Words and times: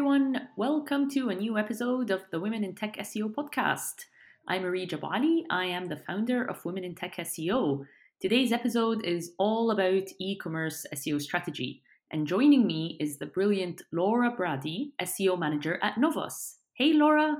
everyone. 0.00 0.48
Welcome 0.56 1.10
to 1.10 1.28
a 1.28 1.34
new 1.34 1.58
episode 1.58 2.10
of 2.10 2.22
the 2.30 2.40
Women 2.40 2.64
in 2.64 2.74
Tech 2.74 2.96
SEO 2.96 3.34
podcast. 3.34 4.06
I'm 4.48 4.62
Areej 4.62 4.92
AbuAli. 4.92 5.42
I 5.50 5.66
am 5.66 5.88
the 5.88 5.98
founder 6.06 6.42
of 6.42 6.64
Women 6.64 6.84
in 6.84 6.94
Tech 6.94 7.16
SEO. 7.16 7.84
Today's 8.18 8.50
episode 8.50 9.04
is 9.04 9.32
all 9.36 9.70
about 9.70 10.08
e 10.18 10.38
commerce 10.38 10.86
SEO 10.94 11.20
strategy. 11.20 11.82
And 12.10 12.26
joining 12.26 12.66
me 12.66 12.96
is 12.98 13.18
the 13.18 13.26
brilliant 13.26 13.82
Laura 13.92 14.30
Brady, 14.30 14.94
SEO 15.02 15.38
manager 15.38 15.78
at 15.82 15.98
Novos. 15.98 16.56
Hey, 16.72 16.94
Laura. 16.94 17.36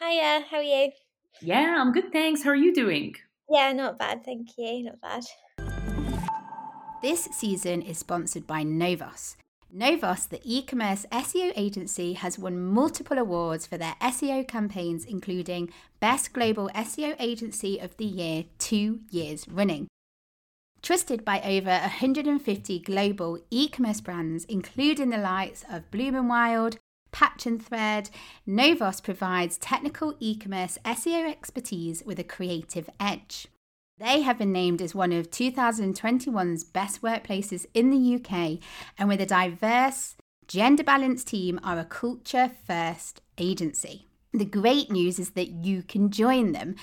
Hiya, 0.00 0.46
how 0.50 0.56
are 0.56 0.62
you? 0.62 0.92
Yeah, 1.42 1.76
I'm 1.78 1.92
good, 1.92 2.12
thanks. 2.12 2.42
How 2.42 2.50
are 2.50 2.56
you 2.56 2.72
doing? 2.72 3.14
Yeah, 3.50 3.74
not 3.74 3.98
bad, 3.98 4.24
thank 4.24 4.48
you. 4.56 4.84
Not 4.84 5.02
bad. 5.02 5.24
This 7.02 7.24
season 7.24 7.82
is 7.82 7.98
sponsored 7.98 8.46
by 8.46 8.62
Novos. 8.62 9.36
Novos, 9.72 10.26
the 10.26 10.40
e 10.42 10.62
commerce 10.62 11.06
SEO 11.12 11.52
agency, 11.54 12.14
has 12.14 12.38
won 12.38 12.60
multiple 12.60 13.18
awards 13.18 13.66
for 13.66 13.78
their 13.78 13.94
SEO 14.00 14.46
campaigns, 14.46 15.04
including 15.04 15.70
Best 16.00 16.32
Global 16.32 16.68
SEO 16.74 17.14
Agency 17.20 17.78
of 17.78 17.96
the 17.96 18.04
Year 18.04 18.44
two 18.58 19.00
years 19.10 19.46
running. 19.48 19.86
Trusted 20.82 21.24
by 21.24 21.40
over 21.42 21.70
150 21.70 22.78
global 22.80 23.38
e 23.50 23.68
commerce 23.68 24.00
brands, 24.00 24.44
including 24.46 25.10
the 25.10 25.18
likes 25.18 25.64
of 25.70 25.90
Bloom 25.90 26.16
and 26.16 26.28
Wild, 26.28 26.78
Patch 27.12 27.46
and 27.46 27.64
Thread, 27.64 28.10
Novos 28.46 29.00
provides 29.00 29.58
technical 29.58 30.16
e 30.18 30.36
commerce 30.36 30.78
SEO 30.84 31.30
expertise 31.30 32.02
with 32.04 32.18
a 32.18 32.24
creative 32.24 32.90
edge. 32.98 33.46
They 34.00 34.22
have 34.22 34.38
been 34.38 34.50
named 34.50 34.80
as 34.80 34.94
one 34.94 35.12
of 35.12 35.30
2021's 35.30 36.64
best 36.64 37.02
workplaces 37.02 37.66
in 37.74 37.90
the 37.90 38.14
UK 38.14 38.58
and 38.96 39.10
with 39.10 39.20
a 39.20 39.26
diverse, 39.26 40.16
gender 40.48 40.82
balanced 40.82 41.28
team 41.28 41.60
are 41.62 41.78
a 41.78 41.84
culture 41.84 42.50
first 42.66 43.20
agency. 43.36 44.06
The 44.32 44.46
great 44.46 44.90
news 44.90 45.18
is 45.18 45.32
that 45.32 45.50
you 45.50 45.82
can 45.82 46.10
join 46.10 46.52
them. 46.52 46.76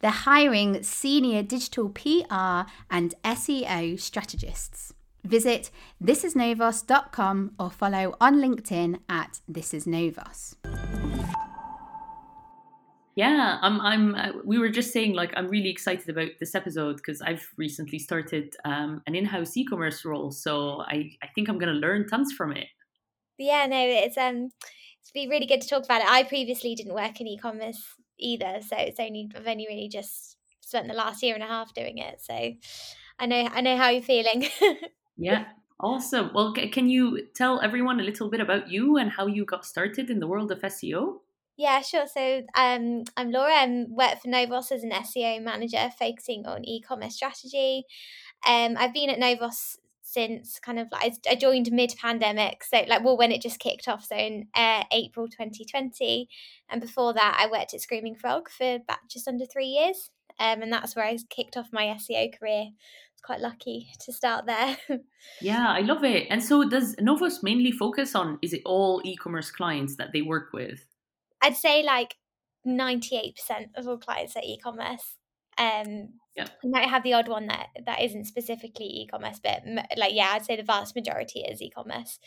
They're 0.00 0.10
hiring 0.10 0.82
senior 0.82 1.44
digital 1.44 1.90
PR 1.90 2.68
and 2.90 3.14
SEO 3.22 4.00
strategists. 4.00 4.92
Visit 5.22 5.70
thisisnovos.com 6.02 7.52
or 7.56 7.70
follow 7.70 8.16
on 8.20 8.40
LinkedIn 8.40 8.98
at 9.08 9.38
thisisnovos. 9.48 10.56
Yeah, 13.16 13.58
I'm. 13.62 13.80
I'm. 13.80 14.14
Uh, 14.14 14.32
we 14.44 14.58
were 14.58 14.68
just 14.68 14.92
saying, 14.92 15.14
like, 15.14 15.32
I'm 15.36 15.46
really 15.46 15.68
excited 15.68 16.08
about 16.08 16.30
this 16.40 16.54
episode 16.54 16.96
because 16.96 17.22
I've 17.22 17.46
recently 17.56 18.00
started 18.00 18.56
um, 18.64 19.02
an 19.06 19.14
in-house 19.14 19.56
e-commerce 19.56 20.04
role, 20.04 20.32
so 20.32 20.80
I, 20.80 21.12
I 21.22 21.28
think 21.34 21.48
I'm 21.48 21.58
going 21.58 21.72
to 21.72 21.78
learn 21.78 22.08
tons 22.08 22.32
from 22.32 22.52
it. 22.52 22.66
Yeah, 23.38 23.66
no, 23.66 23.78
it's 23.78 24.18
um, 24.18 24.50
it's 25.00 25.12
be 25.12 25.28
really 25.28 25.46
good 25.46 25.60
to 25.60 25.68
talk 25.68 25.84
about 25.84 26.00
it. 26.00 26.08
I 26.08 26.24
previously 26.24 26.74
didn't 26.74 26.94
work 26.94 27.20
in 27.20 27.28
e-commerce 27.28 27.84
either, 28.18 28.58
so 28.66 28.76
it's 28.78 28.98
only 28.98 29.28
I've 29.36 29.46
only 29.46 29.66
really 29.68 29.88
just 29.88 30.36
spent 30.60 30.88
the 30.88 30.94
last 30.94 31.22
year 31.22 31.34
and 31.34 31.42
a 31.42 31.46
half 31.46 31.72
doing 31.72 31.98
it. 31.98 32.20
So 32.20 32.34
I 33.18 33.26
know 33.26 33.48
I 33.52 33.60
know 33.60 33.76
how 33.76 33.90
you're 33.90 34.02
feeling. 34.02 34.48
yeah, 35.16 35.44
awesome. 35.78 36.30
Well, 36.34 36.52
can 36.52 36.88
you 36.88 37.28
tell 37.36 37.60
everyone 37.60 38.00
a 38.00 38.04
little 38.04 38.28
bit 38.28 38.40
about 38.40 38.70
you 38.70 38.96
and 38.96 39.10
how 39.10 39.26
you 39.26 39.44
got 39.44 39.64
started 39.64 40.10
in 40.10 40.18
the 40.18 40.26
world 40.26 40.50
of 40.50 40.62
SEO? 40.62 41.20
Yeah, 41.56 41.82
sure. 41.82 42.06
So 42.12 42.42
um, 42.56 43.04
I'm 43.16 43.30
Laura. 43.30 43.54
I'm 43.54 43.94
work 43.94 44.20
for 44.20 44.28
Novos 44.28 44.72
as 44.72 44.82
an 44.82 44.90
SEO 44.90 45.42
manager, 45.42 45.88
focusing 45.96 46.46
on 46.46 46.64
e-commerce 46.64 47.14
strategy. 47.14 47.84
Um, 48.46 48.76
I've 48.76 48.92
been 48.92 49.10
at 49.10 49.20
Novos 49.20 49.78
since 50.02 50.58
kind 50.58 50.78
of 50.78 50.88
like 50.92 51.14
I 51.28 51.34
joined 51.34 51.70
mid-pandemic, 51.72 52.64
so 52.64 52.82
like 52.88 53.04
well 53.04 53.16
when 53.16 53.32
it 53.32 53.40
just 53.40 53.60
kicked 53.60 53.88
off, 53.88 54.04
so 54.04 54.16
in 54.16 54.48
uh, 54.54 54.82
April 54.92 55.28
2020, 55.28 56.28
and 56.68 56.80
before 56.80 57.14
that 57.14 57.36
I 57.38 57.50
worked 57.50 57.72
at 57.72 57.80
Screaming 57.80 58.16
Frog 58.16 58.48
for 58.48 58.76
about 58.76 58.98
just 59.08 59.28
under 59.28 59.46
three 59.46 59.66
years, 59.66 60.10
um, 60.38 60.62
and 60.62 60.72
that's 60.72 60.96
where 60.96 61.04
I 61.04 61.16
kicked 61.30 61.56
off 61.56 61.72
my 61.72 61.84
SEO 61.84 62.38
career. 62.38 62.62
I 62.62 63.12
was 63.12 63.22
quite 63.24 63.40
lucky 63.40 63.88
to 64.00 64.12
start 64.12 64.46
there. 64.46 64.76
yeah, 65.40 65.68
I 65.68 65.80
love 65.80 66.04
it. 66.04 66.26
And 66.30 66.42
so 66.42 66.68
does 66.68 66.96
Novos 67.00 67.42
mainly 67.42 67.72
focus 67.72 68.14
on? 68.14 68.38
Is 68.42 68.52
it 68.52 68.62
all 68.64 69.00
e-commerce 69.04 69.50
clients 69.50 69.96
that 69.96 70.12
they 70.12 70.22
work 70.22 70.52
with? 70.52 70.84
I'd 71.44 71.56
say 71.56 71.82
like 71.82 72.16
98% 72.66 73.34
of 73.76 73.86
all 73.86 73.98
clients 73.98 74.36
are 74.36 74.42
e-commerce. 74.42 75.16
Um, 75.58 76.14
yeah. 76.34 76.46
You 76.62 76.70
might 76.70 76.88
have 76.88 77.02
the 77.02 77.12
odd 77.12 77.28
one 77.28 77.46
that 77.46 77.68
that 77.86 78.02
isn't 78.02 78.24
specifically 78.24 78.86
e-commerce, 78.86 79.40
but 79.42 79.62
like 79.96 80.14
yeah, 80.14 80.32
I'd 80.32 80.44
say 80.44 80.56
the 80.56 80.62
vast 80.62 80.96
majority 80.96 81.40
is 81.40 81.62
e-commerce. 81.62 82.18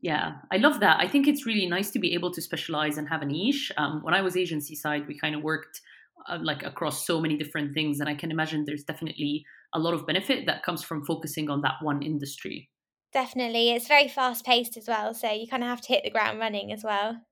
Yeah, 0.00 0.34
I 0.52 0.58
love 0.58 0.80
that. 0.80 1.00
I 1.00 1.08
think 1.08 1.26
it's 1.26 1.46
really 1.46 1.66
nice 1.66 1.90
to 1.92 1.98
be 1.98 2.12
able 2.12 2.30
to 2.32 2.42
specialize 2.42 2.98
and 2.98 3.08
have 3.08 3.22
a 3.22 3.26
niche. 3.26 3.72
Um, 3.78 4.00
when 4.02 4.12
I 4.12 4.20
was 4.20 4.36
agency 4.36 4.74
side, 4.74 5.08
we 5.08 5.18
kind 5.18 5.34
of 5.34 5.42
worked 5.42 5.80
uh, 6.28 6.38
like 6.42 6.62
across 6.62 7.06
so 7.06 7.20
many 7.20 7.38
different 7.38 7.72
things, 7.72 8.00
and 8.00 8.08
I 8.08 8.14
can 8.14 8.30
imagine 8.30 8.64
there's 8.64 8.84
definitely 8.84 9.44
a 9.74 9.78
lot 9.78 9.94
of 9.94 10.06
benefit 10.06 10.46
that 10.46 10.62
comes 10.62 10.84
from 10.84 11.04
focusing 11.04 11.48
on 11.48 11.62
that 11.62 11.76
one 11.80 12.02
industry. 12.02 12.68
Definitely, 13.12 13.70
it's 13.70 13.88
very 13.88 14.08
fast 14.08 14.44
paced 14.44 14.76
as 14.76 14.86
well, 14.86 15.14
so 15.14 15.30
you 15.32 15.48
kind 15.48 15.62
of 15.62 15.70
have 15.70 15.80
to 15.80 15.88
hit 15.88 16.04
the 16.04 16.10
ground 16.10 16.38
running 16.38 16.70
as 16.70 16.84
well. 16.84 17.22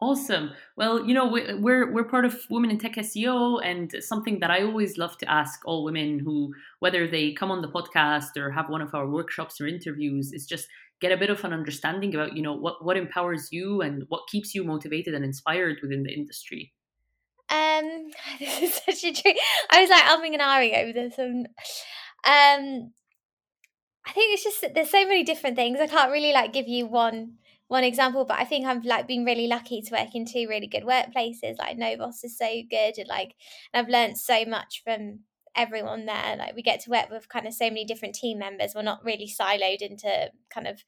Awesome. 0.00 0.50
Well, 0.76 1.06
you 1.06 1.14
know, 1.14 1.26
we're 1.26 1.90
we're 1.90 2.08
part 2.08 2.24
of 2.24 2.36
Women 2.50 2.70
in 2.70 2.78
Tech 2.78 2.96
SEO, 2.96 3.64
and 3.64 3.94
something 4.00 4.40
that 4.40 4.50
I 4.50 4.62
always 4.62 4.98
love 4.98 5.16
to 5.18 5.30
ask 5.30 5.60
all 5.64 5.84
women 5.84 6.18
who, 6.18 6.52
whether 6.80 7.06
they 7.06 7.32
come 7.32 7.50
on 7.50 7.62
the 7.62 7.68
podcast 7.68 8.36
or 8.36 8.50
have 8.50 8.68
one 8.68 8.82
of 8.82 8.94
our 8.94 9.08
workshops 9.08 9.60
or 9.60 9.66
interviews, 9.66 10.32
is 10.32 10.46
just 10.46 10.66
get 11.00 11.12
a 11.12 11.16
bit 11.16 11.30
of 11.30 11.44
an 11.44 11.52
understanding 11.52 12.14
about, 12.14 12.36
you 12.36 12.42
know, 12.42 12.54
what 12.54 12.84
what 12.84 12.96
empowers 12.96 13.48
you 13.52 13.82
and 13.82 14.04
what 14.08 14.28
keeps 14.28 14.54
you 14.54 14.64
motivated 14.64 15.14
and 15.14 15.24
inspired 15.24 15.78
within 15.80 16.02
the 16.02 16.12
industry. 16.12 16.72
Um, 17.50 18.10
this 18.38 18.62
is 18.62 18.74
such 18.74 19.04
a 19.04 19.12
treat. 19.12 19.38
I 19.70 19.80
was 19.80 19.90
like 19.90 20.04
umming 20.04 20.32
and 20.32 20.42
ahhing 20.42 20.76
over 20.82 20.92
this, 20.92 21.18
and 21.18 21.46
um, 22.26 22.92
I 24.06 24.12
think 24.12 24.34
it's 24.34 24.44
just 24.44 24.64
there's 24.74 24.90
so 24.90 25.06
many 25.06 25.22
different 25.22 25.56
things. 25.56 25.78
I 25.80 25.86
can't 25.86 26.10
really 26.10 26.32
like 26.32 26.52
give 26.52 26.68
you 26.68 26.86
one 26.86 27.34
one 27.68 27.84
example, 27.84 28.24
but 28.24 28.38
I 28.38 28.44
think 28.44 28.66
I've 28.66 28.84
like 28.84 29.08
been 29.08 29.24
really 29.24 29.46
lucky 29.46 29.80
to 29.82 29.92
work 29.92 30.14
in 30.14 30.26
two 30.26 30.46
really 30.48 30.66
good 30.66 30.84
workplaces. 30.84 31.58
Like 31.58 31.78
Novos 31.78 32.22
is 32.22 32.36
so 32.36 32.62
good, 32.70 32.98
and 32.98 33.08
like 33.08 33.34
and 33.72 33.84
I've 33.84 33.92
learned 33.92 34.18
so 34.18 34.44
much 34.44 34.82
from 34.84 35.20
everyone 35.56 36.06
there. 36.06 36.36
Like 36.36 36.54
we 36.54 36.62
get 36.62 36.80
to 36.80 36.90
work 36.90 37.10
with 37.10 37.28
kind 37.28 37.46
of 37.46 37.54
so 37.54 37.66
many 37.66 37.84
different 37.84 38.14
team 38.14 38.38
members. 38.38 38.72
We're 38.74 38.82
not 38.82 39.04
really 39.04 39.28
siloed 39.28 39.80
into 39.80 40.30
kind 40.50 40.66
of 40.66 40.82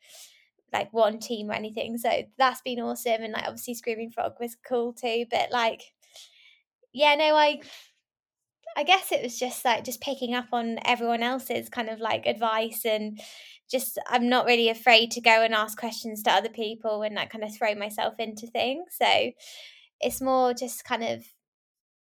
like 0.73 0.93
one 0.93 1.19
team 1.19 1.51
or 1.51 1.55
anything. 1.55 1.97
So 1.99 2.11
that's 2.39 2.61
been 2.61 2.81
awesome. 2.81 3.23
And 3.23 3.33
like 3.33 3.45
obviously 3.45 3.75
Screaming 3.75 4.11
Frog 4.11 4.33
was 4.41 4.57
cool 4.69 4.93
too. 4.93 5.25
But 5.31 5.51
like 5.51 5.83
yeah, 6.93 7.15
no, 7.15 7.37
I 7.37 7.61
I 8.77 8.83
guess 8.85 9.11
it 9.11 9.23
was 9.23 9.39
just 9.39 9.65
like 9.65 9.85
just 9.85 10.03
picking 10.03 10.35
up 10.35 10.49
on 10.53 10.79
everyone 10.85 11.23
else's 11.23 11.69
kind 11.69 11.89
of 11.89 11.99
like 12.01 12.27
advice 12.27 12.85
and 12.85 13.19
just 13.71 13.99
I'm 14.09 14.29
not 14.29 14.47
really 14.47 14.69
afraid 14.69 15.11
to 15.13 15.21
go 15.21 15.43
and 15.43 15.55
ask 15.55 15.79
questions 15.79 16.23
to 16.23 16.31
other 16.31 16.49
people 16.49 17.03
and 17.03 17.15
like 17.15 17.31
kind 17.31 17.45
of 17.45 17.57
throw 17.57 17.75
myself 17.75 18.15
into 18.19 18.47
things. 18.47 18.85
So 19.01 19.33
it's 20.01 20.21
more 20.21 20.55
just 20.55 20.85
kind 20.85 21.03
of 21.03 21.25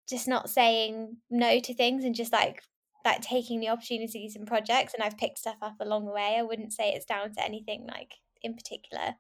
just 0.10 0.28
not 0.28 0.50
saying 0.50 1.18
no 1.30 1.60
to 1.60 1.74
things 1.74 2.04
and 2.04 2.16
just 2.16 2.34
like 2.34 2.62
like 3.06 3.22
taking 3.22 3.60
the 3.60 3.70
opportunities 3.70 4.36
and 4.36 4.48
projects 4.48 4.94
and 4.94 5.04
I've 5.04 5.18
picked 5.18 5.40
stuff 5.40 5.58
up 5.62 5.76
along 5.80 6.06
the 6.06 6.12
way. 6.12 6.36
I 6.38 6.44
wouldn't 6.44 6.74
say 6.74 6.92
it's 6.92 7.06
down 7.06 7.34
to 7.34 7.44
anything 7.44 7.88
like 7.88 8.16
in 8.42 8.56
particular. 8.56 9.16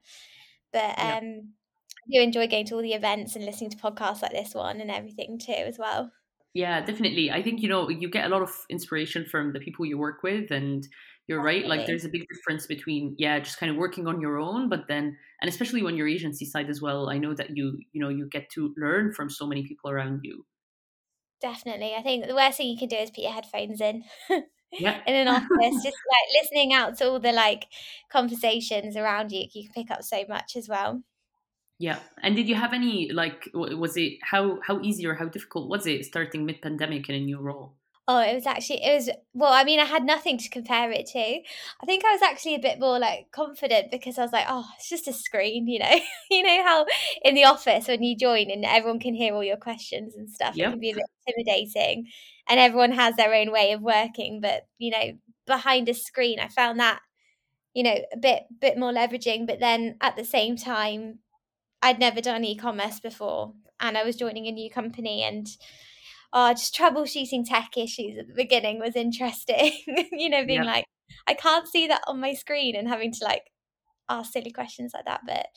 But 0.71 0.99
um 0.99 1.23
yeah. 2.07 2.19
I 2.19 2.19
do 2.19 2.21
enjoy 2.21 2.47
going 2.47 2.65
to 2.65 2.75
all 2.75 2.81
the 2.81 2.93
events 2.93 3.35
and 3.35 3.45
listening 3.45 3.69
to 3.69 3.77
podcasts 3.77 4.21
like 4.21 4.33
this 4.33 4.53
one 4.53 4.81
and 4.81 4.91
everything 4.91 5.39
too 5.39 5.53
as 5.53 5.77
well. 5.79 6.11
Yeah, 6.53 6.85
definitely. 6.85 7.31
I 7.31 7.41
think 7.41 7.61
you 7.61 7.69
know 7.69 7.89
you 7.89 8.09
get 8.09 8.25
a 8.25 8.29
lot 8.29 8.41
of 8.41 8.51
inspiration 8.69 9.25
from 9.25 9.53
the 9.53 9.59
people 9.59 9.85
you 9.85 9.97
work 9.97 10.21
with 10.21 10.51
and 10.51 10.87
you're 11.27 11.41
right 11.41 11.65
like 11.65 11.85
there's 11.85 12.05
a 12.05 12.09
big 12.09 12.25
difference 12.27 12.65
between 12.67 13.15
yeah 13.17 13.39
just 13.39 13.59
kind 13.59 13.71
of 13.71 13.77
working 13.77 14.07
on 14.07 14.19
your 14.19 14.37
own 14.37 14.69
but 14.69 14.87
then 14.87 15.17
and 15.41 15.49
especially 15.49 15.81
when 15.81 15.95
you're 15.95 16.07
agency 16.07 16.45
side 16.45 16.69
as 16.69 16.81
well 16.81 17.09
i 17.09 17.17
know 17.17 17.33
that 17.33 17.55
you 17.55 17.79
you 17.91 18.01
know 18.01 18.09
you 18.09 18.27
get 18.29 18.49
to 18.49 18.73
learn 18.77 19.13
from 19.13 19.29
so 19.29 19.47
many 19.47 19.65
people 19.65 19.89
around 19.89 20.21
you. 20.23 20.45
Definitely 21.41 21.93
i 21.97 22.01
think 22.01 22.25
the 22.25 22.35
worst 22.35 22.57
thing 22.57 22.69
you 22.69 22.77
can 22.77 22.87
do 22.87 22.95
is 22.95 23.09
put 23.09 23.23
your 23.23 23.33
headphones 23.33 23.81
in 23.81 24.03
yeah. 24.71 25.01
in 25.05 25.15
an 25.15 25.27
office 25.37 25.83
just 25.83 25.85
like 25.85 26.41
listening 26.41 26.73
out 26.73 26.97
to 26.97 27.09
all 27.09 27.19
the 27.19 27.33
like 27.33 27.65
conversations 28.11 28.95
around 28.95 29.31
you 29.31 29.45
you 29.53 29.69
can 29.69 29.83
pick 29.83 29.91
up 29.91 30.03
so 30.03 30.23
much 30.29 30.55
as 30.55 30.69
well. 30.69 31.03
Yeah 31.79 31.99
and 32.21 32.35
did 32.35 32.47
you 32.47 32.55
have 32.55 32.71
any 32.71 33.11
like 33.11 33.49
was 33.53 33.97
it 33.97 34.19
how 34.21 34.59
how 34.65 34.79
easy 34.81 35.05
or 35.05 35.15
how 35.15 35.25
difficult 35.25 35.69
was 35.69 35.85
it 35.85 36.05
starting 36.05 36.45
mid-pandemic 36.45 37.09
in 37.09 37.15
a 37.15 37.19
new 37.19 37.39
role 37.39 37.75
Oh, 38.05 38.19
it 38.19 38.35
was 38.35 38.45
actually 38.45 38.83
it 38.83 38.93
was 38.95 39.09
well, 39.33 39.53
I 39.53 39.63
mean, 39.63 39.79
I 39.79 39.85
had 39.85 40.03
nothing 40.03 40.37
to 40.37 40.49
compare 40.49 40.91
it 40.91 41.05
to. 41.07 41.19
I 41.19 41.85
think 41.85 42.03
I 42.03 42.11
was 42.11 42.21
actually 42.21 42.55
a 42.55 42.59
bit 42.59 42.77
more 42.79 42.99
like 42.99 43.27
confident 43.31 43.91
because 43.91 44.17
I 44.17 44.23
was 44.23 44.33
like, 44.33 44.45
oh, 44.49 44.65
it's 44.77 44.89
just 44.89 45.07
a 45.07 45.13
screen, 45.13 45.67
you 45.67 45.79
know. 45.79 45.99
you 46.29 46.43
know 46.43 46.63
how 46.63 46.85
in 47.23 47.33
the 47.33 47.45
office 47.45 47.87
when 47.87 48.03
you 48.03 48.17
join 48.17 48.51
and 48.51 48.65
everyone 48.65 48.99
can 48.99 49.13
hear 49.13 49.33
all 49.33 49.43
your 49.43 49.57
questions 49.57 50.15
and 50.15 50.29
stuff, 50.29 50.59
it 50.59 50.69
can 50.69 50.79
be 50.79 50.91
a 50.91 50.95
bit 50.95 51.05
intimidating. 51.25 52.07
And 52.49 52.59
everyone 52.59 52.91
has 52.91 53.15
their 53.15 53.33
own 53.33 53.51
way 53.51 53.71
of 53.71 53.81
working, 53.81 54.41
but 54.41 54.63
you 54.77 54.91
know, 54.91 55.13
behind 55.47 55.87
a 55.87 55.93
screen, 55.93 56.39
I 56.41 56.49
found 56.49 56.81
that, 56.81 56.99
you 57.73 57.83
know, 57.83 57.97
a 58.13 58.17
bit 58.17 58.43
bit 58.59 58.77
more 58.77 58.91
leveraging, 58.91 59.47
but 59.47 59.59
then 59.61 59.97
at 60.01 60.17
the 60.17 60.25
same 60.25 60.57
time, 60.57 61.19
I'd 61.81 61.99
never 61.99 62.21
done 62.21 62.43
e-commerce 62.45 62.99
before 62.99 63.53
and 63.79 63.97
I 63.97 64.03
was 64.03 64.15
joining 64.15 64.47
a 64.47 64.51
new 64.51 64.69
company 64.69 65.23
and 65.23 65.47
oh, 66.33 66.51
just 66.51 66.75
troubleshooting 66.75 67.47
tech 67.47 67.77
issues 67.77 68.17
at 68.17 68.27
the 68.27 68.33
beginning 68.33 68.79
was 68.79 68.95
interesting. 68.95 69.71
you 70.11 70.29
know, 70.29 70.45
being 70.45 70.63
yeah. 70.63 70.71
like, 70.71 70.85
I 71.27 71.35
can't 71.35 71.67
see 71.67 71.87
that 71.87 72.01
on 72.07 72.19
my 72.19 72.33
screen 72.33 72.75
and 72.75 72.87
having 72.87 73.11
to 73.13 73.23
like 73.23 73.51
ask 74.09 74.33
silly 74.33 74.51
questions 74.51 74.91
like 74.93 75.05
that. 75.05 75.21
But 75.25 75.47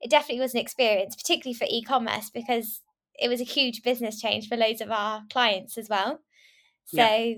it 0.00 0.10
definitely 0.10 0.40
was 0.40 0.54
an 0.54 0.60
experience, 0.60 1.16
particularly 1.16 1.54
for 1.54 1.66
e-commerce, 1.68 2.30
because 2.32 2.80
it 3.18 3.28
was 3.28 3.40
a 3.40 3.44
huge 3.44 3.82
business 3.82 4.20
change 4.20 4.48
for 4.48 4.56
loads 4.56 4.80
of 4.80 4.90
our 4.90 5.22
clients 5.30 5.76
as 5.76 5.88
well. 5.88 6.20
So 6.86 6.96
yeah. 6.96 7.34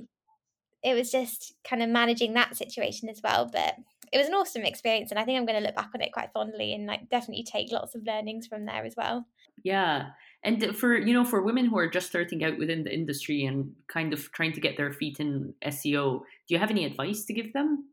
it 0.83 0.95
was 0.95 1.11
just 1.11 1.55
kind 1.69 1.83
of 1.83 1.89
managing 1.89 2.35
that 2.35 2.57
situation 2.57 3.09
as 3.09 3.21
well. 3.25 3.49
But 3.51 3.77
it 4.13 4.19
was 4.19 4.29
an 4.29 4.35
awesome 4.35 4.63
experience 4.63 5.11
and 5.11 5.19
I 5.19 5.25
think 5.25 5.39
I'm 5.39 5.47
going 5.47 5.61
to 5.61 5.67
look 5.67 5.75
back 5.75 5.91
on 5.95 6.01
it 6.01 6.13
quite 6.13 6.33
fondly 6.33 6.73
and 6.73 6.87
like 6.87 7.09
definitely 7.11 7.45
take 7.45 7.73
lots 7.73 7.95
of 7.95 8.07
learnings 8.07 8.47
from 8.47 8.65
there 8.65 8.85
as 8.85 8.95
well. 8.97 9.27
Yeah. 9.63 10.11
And 10.45 10.77
for 10.77 10.97
you 10.97 11.15
know, 11.15 11.25
for 11.25 11.43
women 11.43 11.67
who 11.67 11.79
are 11.79 11.89
just 11.89 12.09
starting 12.09 12.45
out 12.45 12.59
within 12.59 12.85
the 12.85 12.95
industry 12.95 13.45
and 13.45 13.75
kind 13.89 14.13
of 14.13 14.31
trying 14.33 14.53
to 14.53 14.61
get 14.61 14.77
their 14.77 14.93
feet 14.93 15.19
in 15.19 15.55
SEO, 15.63 16.21
do 16.21 16.55
you 16.55 16.59
have 16.59 16.71
any 16.71 16.85
advice 16.85 17.25
to 17.25 17.33
give 17.35 17.53
them? 17.55 17.89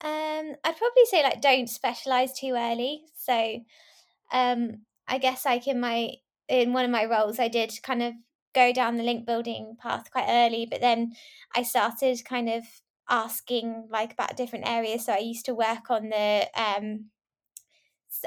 Um, 0.00 0.56
I'd 0.64 0.76
probably 0.76 1.04
say 1.04 1.22
like 1.22 1.40
don't 1.40 1.68
specialize 1.68 2.32
too 2.38 2.54
early. 2.56 3.04
So, 3.14 3.60
um, 4.32 4.86
I 5.08 5.18
guess 5.18 5.44
like 5.44 5.68
in 5.68 5.80
my 5.80 6.14
in 6.48 6.72
one 6.72 6.84
of 6.84 6.90
my 6.90 7.04
roles, 7.04 7.38
I 7.38 7.48
did 7.48 7.72
kind 7.82 8.02
of 8.02 8.14
go 8.54 8.72
down 8.72 8.96
the 8.96 9.04
link 9.04 9.26
building 9.26 9.76
path 9.80 10.10
quite 10.10 10.28
early, 10.28 10.66
but 10.66 10.80
then 10.80 11.14
I 11.54 11.62
started 11.62 12.24
kind 12.24 12.48
of 12.50 12.64
asking 13.08 13.88
like 13.90 14.12
about 14.12 14.36
different 14.36 14.68
areas. 14.68 15.06
So 15.06 15.12
I 15.14 15.18
used 15.18 15.46
to 15.46 15.54
work 15.54 15.90
on 15.90 16.10
the 16.10 16.48
um 16.56 17.10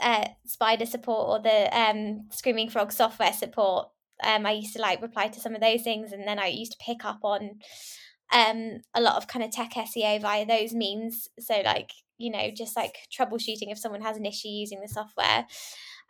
uh, 0.01 0.27
spider 0.45 0.85
support 0.85 1.27
or 1.27 1.41
the 1.41 1.77
um, 1.77 2.27
screaming 2.31 2.69
frog 2.69 2.91
software 2.91 3.33
support 3.33 3.89
um, 4.23 4.45
i 4.45 4.51
used 4.51 4.73
to 4.73 4.81
like 4.81 5.01
reply 5.01 5.27
to 5.27 5.39
some 5.39 5.55
of 5.55 5.61
those 5.61 5.81
things 5.81 6.11
and 6.11 6.27
then 6.27 6.39
i 6.39 6.47
used 6.47 6.71
to 6.71 6.85
pick 6.85 7.03
up 7.05 7.19
on 7.23 7.59
um, 8.33 8.79
a 8.93 9.01
lot 9.01 9.17
of 9.17 9.27
kind 9.27 9.43
of 9.45 9.51
tech 9.51 9.73
seo 9.73 10.19
via 10.21 10.45
those 10.45 10.73
means 10.73 11.27
so 11.39 11.61
like 11.63 11.91
you 12.17 12.31
know 12.31 12.49
just 12.55 12.75
like 12.75 12.95
troubleshooting 13.11 13.71
if 13.71 13.77
someone 13.77 14.01
has 14.01 14.17
an 14.17 14.25
issue 14.25 14.47
using 14.47 14.81
the 14.81 14.87
software 14.87 15.45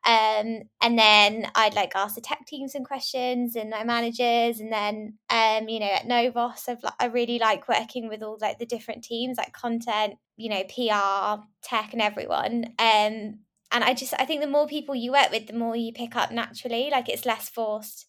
um, 0.05 0.61
and 0.81 0.99
then 0.99 1.47
I'd 1.55 1.73
like 1.73 1.93
ask 1.95 2.13
the 2.13 2.21
tech 2.21 2.45
team 2.45 2.67
some 2.67 2.83
questions 2.83 3.55
and 3.55 3.71
my 3.71 3.83
managers, 3.83 4.59
and 4.59 4.71
then 4.71 5.17
um, 5.31 5.67
you 5.67 5.79
know 5.79 5.88
at 5.88 6.05
Novos, 6.05 6.65
I've 6.67 6.85
I 6.99 7.05
really 7.05 7.39
like 7.39 7.67
working 7.67 8.07
with 8.07 8.21
all 8.21 8.38
like 8.39 8.59
the 8.59 8.67
different 8.67 9.03
teams, 9.03 9.38
like 9.38 9.51
content, 9.51 10.15
you 10.38 10.49
know, 10.49 10.63
PR, 10.65 11.41
tech, 11.63 11.93
and 11.93 12.03
everyone. 12.03 12.65
Um, 12.77 13.39
and 13.75 13.83
I 13.83 13.94
just 13.94 14.13
I 14.18 14.25
think 14.25 14.39
the 14.39 14.48
more 14.48 14.68
people 14.68 14.95
you 14.95 15.12
work 15.12 15.31
with, 15.31 15.48
the 15.48 15.54
more 15.54 15.75
you 15.75 15.92
pick 15.92 16.16
up 16.16 16.31
naturally. 16.31 16.88
Like 16.89 17.10
it's 17.10 17.25
less 17.25 17.50
forced. 17.50 18.06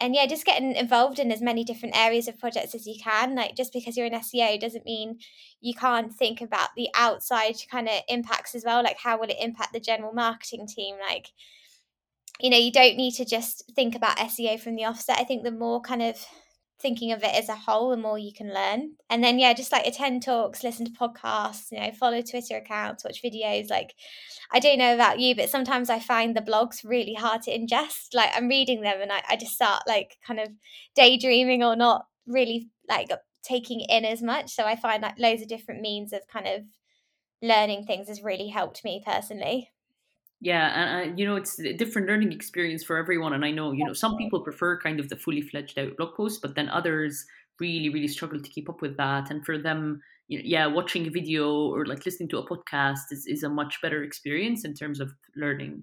And 0.00 0.14
yeah, 0.14 0.24
just 0.26 0.46
getting 0.46 0.76
involved 0.76 1.18
in 1.18 1.32
as 1.32 1.42
many 1.42 1.64
different 1.64 1.98
areas 1.98 2.28
of 2.28 2.38
projects 2.38 2.76
as 2.76 2.86
you 2.86 2.94
can. 3.02 3.34
Like 3.34 3.56
just 3.56 3.72
because 3.72 3.96
you're 3.96 4.06
an 4.06 4.12
SEO 4.12 4.60
doesn't 4.60 4.84
mean 4.84 5.18
you 5.60 5.74
can't 5.74 6.14
think 6.14 6.40
about 6.40 6.70
the 6.76 6.88
outside 6.94 7.56
kind 7.68 7.88
of 7.88 8.00
impacts 8.08 8.54
as 8.54 8.64
well. 8.64 8.84
Like 8.84 8.98
how 8.98 9.18
will 9.18 9.28
it 9.28 9.36
impact 9.40 9.72
the 9.72 9.80
general 9.80 10.12
marketing 10.12 10.68
team? 10.68 10.94
Like, 11.00 11.32
you 12.38 12.48
know, 12.48 12.56
you 12.56 12.70
don't 12.70 12.96
need 12.96 13.14
to 13.14 13.24
just 13.24 13.64
think 13.74 13.96
about 13.96 14.16
SEO 14.18 14.60
from 14.60 14.76
the 14.76 14.84
offset. 14.84 15.18
I 15.18 15.24
think 15.24 15.42
the 15.42 15.50
more 15.50 15.80
kind 15.80 16.02
of 16.02 16.24
thinking 16.80 17.12
of 17.12 17.22
it 17.22 17.34
as 17.34 17.48
a 17.48 17.54
whole, 17.54 17.90
the 17.90 17.96
more 17.96 18.18
you 18.18 18.32
can 18.32 18.52
learn. 18.52 18.92
And 19.08 19.22
then 19.22 19.38
yeah, 19.38 19.52
just 19.52 19.72
like 19.72 19.86
attend 19.86 20.22
talks, 20.22 20.64
listen 20.64 20.86
to 20.86 20.92
podcasts, 20.92 21.70
you 21.70 21.80
know, 21.80 21.92
follow 21.92 22.22
Twitter 22.22 22.56
accounts, 22.56 23.04
watch 23.04 23.22
videos. 23.22 23.70
Like 23.70 23.94
I 24.52 24.58
don't 24.58 24.78
know 24.78 24.94
about 24.94 25.20
you, 25.20 25.34
but 25.34 25.50
sometimes 25.50 25.90
I 25.90 25.98
find 25.98 26.34
the 26.34 26.40
blogs 26.40 26.84
really 26.84 27.14
hard 27.14 27.42
to 27.42 27.56
ingest. 27.56 28.14
Like 28.14 28.30
I'm 28.34 28.48
reading 28.48 28.80
them 28.80 29.00
and 29.00 29.12
I, 29.12 29.22
I 29.28 29.36
just 29.36 29.52
start 29.52 29.82
like 29.86 30.16
kind 30.26 30.40
of 30.40 30.48
daydreaming 30.94 31.62
or 31.62 31.76
not 31.76 32.06
really 32.26 32.68
like 32.88 33.10
taking 33.42 33.80
in 33.80 34.04
as 34.04 34.22
much. 34.22 34.50
So 34.50 34.64
I 34.64 34.76
find 34.76 35.02
like 35.02 35.18
loads 35.18 35.42
of 35.42 35.48
different 35.48 35.80
means 35.80 36.12
of 36.12 36.22
kind 36.32 36.46
of 36.46 36.62
learning 37.42 37.84
things 37.84 38.08
has 38.08 38.22
really 38.22 38.48
helped 38.48 38.84
me 38.84 39.02
personally. 39.04 39.70
Yeah, 40.40 40.68
and 40.74 41.12
uh, 41.12 41.14
you 41.16 41.26
know 41.26 41.36
it's 41.36 41.58
a 41.58 41.74
different 41.74 42.08
learning 42.08 42.32
experience 42.32 42.82
for 42.82 42.96
everyone. 42.96 43.34
And 43.34 43.44
I 43.44 43.50
know 43.50 43.72
you 43.72 43.84
know 43.84 43.92
some 43.92 44.16
people 44.16 44.40
prefer 44.40 44.78
kind 44.80 44.98
of 44.98 45.08
the 45.08 45.16
fully 45.16 45.42
fledged 45.42 45.78
out 45.78 45.96
blog 45.96 46.14
post, 46.16 46.40
but 46.40 46.54
then 46.54 46.68
others 46.70 47.26
really 47.58 47.90
really 47.90 48.08
struggle 48.08 48.40
to 48.40 48.48
keep 48.48 48.68
up 48.70 48.80
with 48.80 48.96
that. 48.96 49.30
And 49.30 49.44
for 49.44 49.58
them, 49.58 50.00
you 50.28 50.38
know, 50.38 50.44
yeah, 50.46 50.66
watching 50.66 51.06
a 51.06 51.10
video 51.10 51.50
or 51.52 51.84
like 51.84 52.06
listening 52.06 52.30
to 52.30 52.38
a 52.38 52.48
podcast 52.48 53.10
is 53.10 53.26
is 53.26 53.42
a 53.42 53.50
much 53.50 53.82
better 53.82 54.02
experience 54.02 54.64
in 54.64 54.72
terms 54.72 54.98
of 54.98 55.12
learning. 55.36 55.82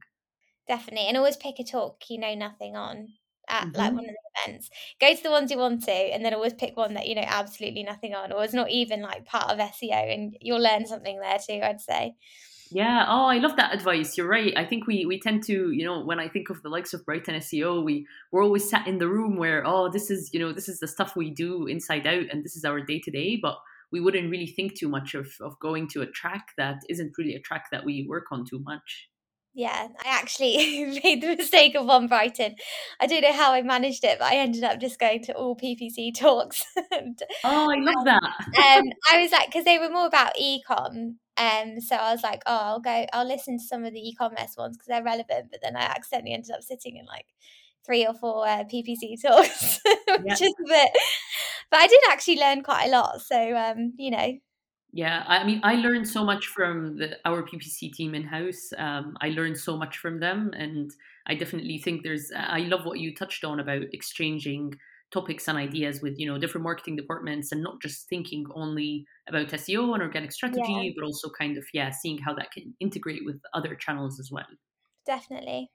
Definitely, 0.68 1.08
and 1.08 1.18
always 1.18 1.38
pick 1.38 1.60
a 1.60 1.64
talk 1.64 2.02
you 2.10 2.20
know 2.20 2.34
nothing 2.34 2.76
on 2.76 3.10
at 3.48 3.68
mm-hmm. 3.68 3.78
like 3.78 3.94
one 3.94 4.06
of 4.06 4.12
the 4.12 4.52
events. 4.52 4.70
Go 5.00 5.14
to 5.14 5.24
the 5.24 5.32
ones 5.32 5.52
you 5.52 5.60
want 5.60 5.84
to, 5.84 5.92
and 5.92 6.26
then 6.26 6.34
always 6.34 6.54
pick 6.54 6.76
one 6.76 6.96
that 6.96 7.08
you 7.08 7.14
know 7.14 7.26
absolutely 7.26 7.84
nothing 7.84 8.16
on, 8.16 8.32
or 8.32 8.44
it's 8.44 8.54
not 8.54 8.72
even 8.72 9.02
like 9.04 9.26
part 9.26 9.52
of 9.52 9.60
SEO, 9.60 10.14
and 10.14 10.36
you'll 10.42 10.62
learn 10.62 10.88
something 10.88 11.20
there 11.20 11.38
too. 11.38 11.62
I'd 11.64 11.80
say. 11.80 12.16
Yeah. 12.72 13.06
Oh, 13.08 13.26
I 13.26 13.38
love 13.38 13.56
that 13.58 13.74
advice. 13.74 14.18
You're 14.18 14.28
right. 14.28 14.54
I 14.58 14.66
think 14.66 14.88
we 14.88 15.06
we 15.06 15.20
tend 15.20 15.44
to, 15.46 15.72
you 15.72 15.86
know, 15.86 16.04
when 16.04 16.20
I 16.20 16.28
think 16.28 16.50
of 16.50 16.62
the 16.64 16.70
likes 16.70 16.94
of 16.94 17.06
Brighton 17.06 17.36
SEO, 17.36 17.84
we 17.84 18.08
we're 18.32 18.44
always 18.44 18.70
sat 18.70 18.88
in 18.88 18.98
the 18.98 19.08
room 19.08 19.38
where, 19.38 19.66
oh, 19.66 19.90
this 19.90 20.10
is, 20.10 20.30
you 20.34 20.40
know, 20.40 20.52
this 20.52 20.70
is 20.70 20.80
the 20.80 20.88
stuff 20.88 21.16
we 21.16 21.30
do 21.30 21.68
inside 21.68 22.08
out, 22.08 22.26
and 22.32 22.44
this 22.44 22.56
is 22.56 22.66
our 22.66 22.82
day 22.82 23.00
to 23.00 23.12
day. 23.12 23.38
But 23.42 23.58
we 23.92 24.02
wouldn't 24.02 24.30
really 24.30 24.48
think 24.48 24.76
too 24.76 24.90
much 24.90 25.14
of 25.16 25.28
of 25.42 25.60
going 25.60 25.88
to 25.90 26.02
a 26.02 26.08
track 26.08 26.48
that 26.58 26.78
isn't 26.90 27.18
really 27.18 27.36
a 27.36 27.42
track 27.42 27.66
that 27.72 27.86
we 27.86 28.06
work 28.08 28.26
on 28.32 28.46
too 28.46 28.60
much. 28.60 29.10
Yeah, 29.58 29.88
I 30.06 30.10
actually 30.20 30.86
made 31.04 31.22
the 31.22 31.36
mistake 31.36 31.74
of 31.74 31.88
one 31.88 32.06
Brighton. 32.08 32.56
I 33.00 33.08
don't 33.08 33.22
know 33.22 33.34
how 33.34 33.54
I 33.54 33.64
managed 33.64 34.04
it, 34.04 34.20
but 34.20 34.32
I 34.32 34.36
ended 34.36 34.64
up 34.64 34.80
just 34.80 35.00
going 35.00 35.24
to 35.24 35.34
all 35.34 35.56
PPC 35.56 36.14
talks. 36.16 36.64
and, 36.92 37.18
oh, 37.44 37.72
I 37.72 37.80
love 37.80 38.06
that. 38.06 38.22
um, 38.24 38.84
I 39.12 39.20
was 39.20 39.32
like, 39.32 39.48
because 39.48 39.66
they 39.66 39.80
were 39.80 39.90
more 39.90 40.06
about 40.06 40.36
ecom. 40.36 41.16
Um, 41.38 41.80
so 41.80 41.96
I 41.96 42.12
was 42.12 42.24
like, 42.24 42.42
oh, 42.46 42.60
I'll 42.62 42.80
go, 42.80 43.06
I'll 43.14 43.28
listen 43.28 43.58
to 43.58 43.64
some 43.64 43.86
of 43.86 43.94
the 43.94 44.00
e-commerce 44.00 44.56
ones 44.58 44.78
because 44.78 44.88
they're 44.88 45.04
relevant. 45.04 45.52
But 45.52 45.60
then 45.62 45.76
I 45.76 45.82
accidentally 45.82 46.34
ended 46.34 46.52
up 46.52 46.64
sitting 46.64 46.98
in 46.98 47.06
like 47.06 47.28
three 47.86 48.06
or 48.06 48.14
four 48.14 48.48
uh, 48.48 48.64
PPC 48.64 49.22
talks, 49.22 49.80
which 49.86 50.42
yeah. 50.42 50.48
is 50.48 50.56
a 50.66 50.68
bit. 50.68 50.90
But 51.70 51.82
I 51.82 51.88
did 51.88 52.02
actually 52.10 52.40
learn 52.40 52.64
quite 52.64 52.88
a 52.88 52.92
lot. 52.92 53.22
So 53.22 53.56
um, 53.56 53.94
you 53.98 54.12
know, 54.12 54.34
yeah, 54.94 55.24
I 55.28 55.44
mean, 55.44 55.60
I 55.64 55.76
learned 55.76 56.08
so 56.08 56.24
much 56.24 56.48
from 56.48 56.98
the, 56.98 57.18
our 57.26 57.44
PPC 57.44 57.94
team 57.94 58.16
in 58.16 58.24
house. 58.24 58.72
Um, 58.78 59.18
I 59.22 59.30
learned 59.30 59.58
so 59.58 59.78
much 59.78 59.98
from 59.98 60.20
them, 60.20 60.52
and 60.58 60.92
I 61.28 61.36
definitely 61.36 61.78
think 61.78 62.04
there's. 62.04 62.32
I 62.36 62.62
love 62.62 62.86
what 62.86 63.00
you 63.00 63.14
touched 63.14 63.44
on 63.44 63.60
about 63.60 63.84
exchanging 63.92 64.74
topics 65.12 65.48
and 65.48 65.58
ideas 65.58 66.02
with 66.02 66.20
you 66.20 66.28
know 66.28 66.38
different 66.38 66.64
marketing 66.64 66.96
departments, 66.96 67.52
and 67.52 67.62
not 67.62 67.82
just 67.82 68.08
thinking 68.10 68.46
only 68.56 69.06
about 69.28 69.48
SEO 69.48 69.94
and 69.94 70.04
organic 70.04 70.32
strategy, 70.32 70.62
yeah. 70.68 70.92
but 70.96 71.06
also 71.06 71.30
kind 71.30 71.58
of 71.58 71.66
yeah, 71.74 71.92
seeing 71.92 72.18
how 72.18 72.34
that 72.34 72.52
can 72.52 72.74
integrate 72.80 73.26
with 73.26 73.42
other 73.54 73.76
channels 73.76 74.20
as 74.20 74.30
well. 74.32 74.46
Definitely. 75.06 75.70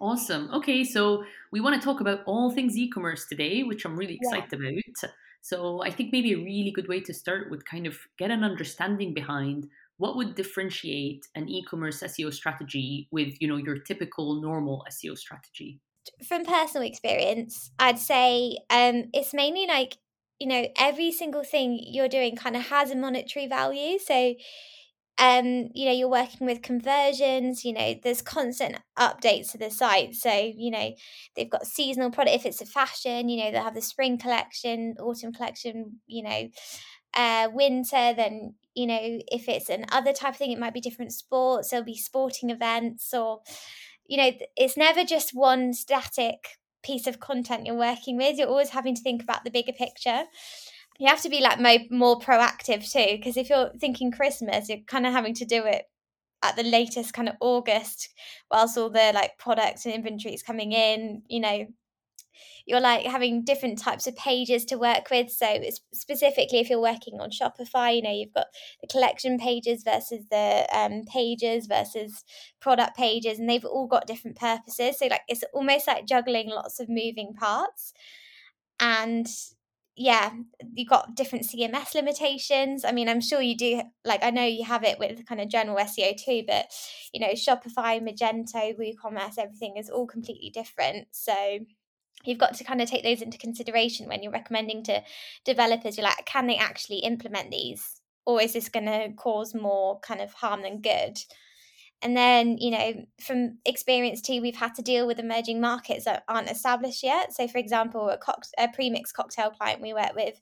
Awesome. 0.00 0.50
Okay, 0.54 0.82
so 0.82 1.24
we 1.52 1.60
want 1.60 1.78
to 1.78 1.84
talk 1.84 2.00
about 2.00 2.20
all 2.24 2.50
things 2.50 2.76
e-commerce 2.76 3.26
today, 3.26 3.62
which 3.62 3.84
I'm 3.84 3.96
really 3.96 4.18
excited 4.20 4.58
yeah. 4.58 4.70
about. 4.70 5.12
So 5.42 5.82
I 5.82 5.90
think 5.90 6.10
maybe 6.10 6.32
a 6.32 6.38
really 6.38 6.72
good 6.74 6.88
way 6.88 7.00
to 7.00 7.12
start 7.12 7.50
would 7.50 7.66
kind 7.66 7.86
of 7.86 7.98
get 8.18 8.30
an 8.30 8.42
understanding 8.42 9.12
behind 9.12 9.66
what 9.98 10.16
would 10.16 10.34
differentiate 10.34 11.26
an 11.34 11.48
e-commerce 11.48 12.02
SEO 12.02 12.32
strategy 12.32 13.08
with, 13.10 13.34
you 13.40 13.48
know, 13.48 13.58
your 13.58 13.78
typical 13.78 14.40
normal 14.40 14.84
SEO 14.90 15.16
strategy. 15.16 15.78
From 16.26 16.44
personal 16.44 16.86
experience, 16.86 17.70
I'd 17.78 17.98
say 17.98 18.58
um, 18.70 19.04
it's 19.12 19.34
mainly 19.34 19.66
like 19.66 19.96
you 20.38 20.46
know 20.46 20.66
every 20.78 21.12
single 21.12 21.44
thing 21.44 21.78
you're 21.82 22.08
doing 22.08 22.36
kind 22.36 22.56
of 22.56 22.68
has 22.68 22.90
a 22.90 22.96
monetary 22.96 23.46
value. 23.46 23.98
So 23.98 24.34
um, 25.18 25.68
you 25.74 25.84
know, 25.84 25.92
you're 25.92 26.08
working 26.08 26.46
with 26.46 26.62
conversions, 26.62 27.62
you 27.64 27.74
know, 27.74 27.94
there's 28.02 28.22
constant 28.22 28.76
updates 28.98 29.52
to 29.52 29.58
the 29.58 29.70
site. 29.70 30.14
So, 30.14 30.32
you 30.32 30.70
know, 30.70 30.94
they've 31.36 31.50
got 31.50 31.66
seasonal 31.66 32.10
product. 32.10 32.36
If 32.36 32.46
it's 32.46 32.62
a 32.62 32.66
fashion, 32.66 33.28
you 33.28 33.44
know, 33.44 33.50
they'll 33.50 33.62
have 33.62 33.74
the 33.74 33.82
spring 33.82 34.16
collection, 34.16 34.94
autumn 34.98 35.34
collection, 35.34 36.00
you 36.06 36.22
know, 36.22 36.48
uh, 37.14 37.48
winter, 37.52 38.14
then, 38.14 38.54
you 38.74 38.86
know, 38.86 38.98
if 39.30 39.48
it's 39.48 39.68
an 39.68 39.84
other 39.92 40.12
type 40.14 40.32
of 40.32 40.36
thing, 40.36 40.52
it 40.52 40.58
might 40.58 40.74
be 40.74 40.80
different 40.80 41.12
sports. 41.12 41.68
There'll 41.70 41.84
be 41.84 41.96
sporting 41.96 42.48
events 42.48 43.12
or, 43.12 43.42
you 44.10 44.18
know, 44.18 44.32
it's 44.56 44.76
never 44.76 45.04
just 45.04 45.30
one 45.32 45.72
static 45.72 46.58
piece 46.82 47.06
of 47.06 47.20
content 47.20 47.64
you're 47.64 47.76
working 47.76 48.16
with. 48.16 48.36
You're 48.36 48.48
always 48.48 48.70
having 48.70 48.94
to 48.94 49.02
think 49.02 49.22
about 49.22 49.44
the 49.44 49.50
bigger 49.50 49.72
picture 49.72 50.24
you 51.00 51.08
have 51.08 51.22
to 51.22 51.30
be 51.30 51.40
like 51.40 51.58
mo- 51.58 51.86
more 51.90 52.18
proactive 52.20 52.88
too 52.88 53.16
because 53.16 53.36
if 53.36 53.48
you're 53.48 53.70
thinking 53.80 54.12
christmas 54.12 54.68
you're 54.68 54.78
kind 54.86 55.06
of 55.06 55.12
having 55.12 55.34
to 55.34 55.46
do 55.46 55.64
it 55.64 55.86
at 56.42 56.56
the 56.56 56.62
latest 56.62 57.12
kind 57.12 57.28
of 57.28 57.34
august 57.40 58.10
whilst 58.50 58.76
all 58.76 58.90
the 58.90 59.10
like 59.14 59.36
products 59.38 59.86
and 59.86 59.94
inventory 59.94 60.34
is 60.34 60.42
coming 60.42 60.72
in 60.72 61.22
you 61.28 61.40
know 61.40 61.66
you're 62.66 62.80
like 62.80 63.04
having 63.06 63.44
different 63.44 63.78
types 63.78 64.06
of 64.06 64.16
pages 64.16 64.64
to 64.66 64.76
work 64.76 65.10
with. 65.10 65.30
So 65.30 65.60
specifically, 65.92 66.60
if 66.60 66.70
you're 66.70 66.80
working 66.80 67.20
on 67.20 67.30
Shopify, 67.30 67.96
you 67.96 68.02
know 68.02 68.12
you've 68.12 68.34
got 68.34 68.46
the 68.80 68.86
collection 68.86 69.38
pages 69.38 69.82
versus 69.82 70.26
the 70.30 70.66
um, 70.72 71.04
pages 71.06 71.66
versus 71.66 72.24
product 72.60 72.96
pages, 72.96 73.38
and 73.38 73.48
they've 73.48 73.64
all 73.64 73.86
got 73.86 74.06
different 74.06 74.38
purposes. 74.38 74.98
So 74.98 75.06
like 75.06 75.22
it's 75.28 75.44
almost 75.52 75.86
like 75.86 76.06
juggling 76.06 76.48
lots 76.48 76.80
of 76.80 76.88
moving 76.88 77.34
parts, 77.34 77.92
and 78.78 79.26
yeah, 80.00 80.30
you've 80.74 80.88
got 80.88 81.14
different 81.14 81.44
CMS 81.44 81.94
limitations. 81.94 82.86
I 82.86 82.92
mean, 82.92 83.06
I'm 83.06 83.20
sure 83.20 83.42
you 83.42 83.54
do. 83.54 83.82
Like, 84.02 84.24
I 84.24 84.30
know 84.30 84.46
you 84.46 84.64
have 84.64 84.82
it 84.82 84.98
with 84.98 85.26
kind 85.26 85.42
of 85.42 85.50
general 85.50 85.76
SEO 85.76 86.16
too, 86.16 86.42
but 86.46 86.66
you 87.12 87.20
know, 87.20 87.32
Shopify, 87.32 88.00
Magento, 88.00 88.74
WooCommerce, 88.78 89.38
everything 89.38 89.76
is 89.76 89.90
all 89.90 90.06
completely 90.06 90.48
different. 90.48 91.08
So 91.10 91.58
you've 92.24 92.38
got 92.38 92.54
to 92.54 92.64
kind 92.64 92.80
of 92.80 92.88
take 92.88 93.02
those 93.02 93.22
into 93.22 93.38
consideration 93.38 94.08
when 94.08 94.22
you're 94.22 94.32
recommending 94.32 94.82
to 94.84 95.02
developers. 95.44 95.96
You're 95.96 96.04
like, 96.04 96.26
can 96.26 96.46
they 96.46 96.56
actually 96.56 96.98
implement 96.98 97.50
these, 97.50 98.00
or 98.26 98.40
is 98.42 98.52
this 98.52 98.68
going 98.68 98.86
to 98.86 99.12
cause 99.16 99.54
more 99.54 100.00
kind 100.00 100.20
of 100.20 100.32
harm 100.32 100.62
than 100.62 100.80
good? 100.80 101.18
And 102.02 102.16
then, 102.16 102.56
you 102.56 102.70
know, 102.70 103.04
from 103.20 103.58
experience 103.66 104.22
too, 104.22 104.40
we've 104.40 104.56
had 104.56 104.74
to 104.76 104.82
deal 104.82 105.06
with 105.06 105.18
emerging 105.18 105.60
markets 105.60 106.06
that 106.06 106.24
aren't 106.28 106.50
established 106.50 107.02
yet. 107.02 107.34
So, 107.34 107.46
for 107.46 107.58
example, 107.58 108.08
a, 108.08 108.16
cock- 108.16 108.46
a 108.58 108.68
premix 108.68 109.12
cocktail 109.12 109.50
client 109.50 109.82
we 109.82 109.92
work 109.92 110.14
with 110.14 110.40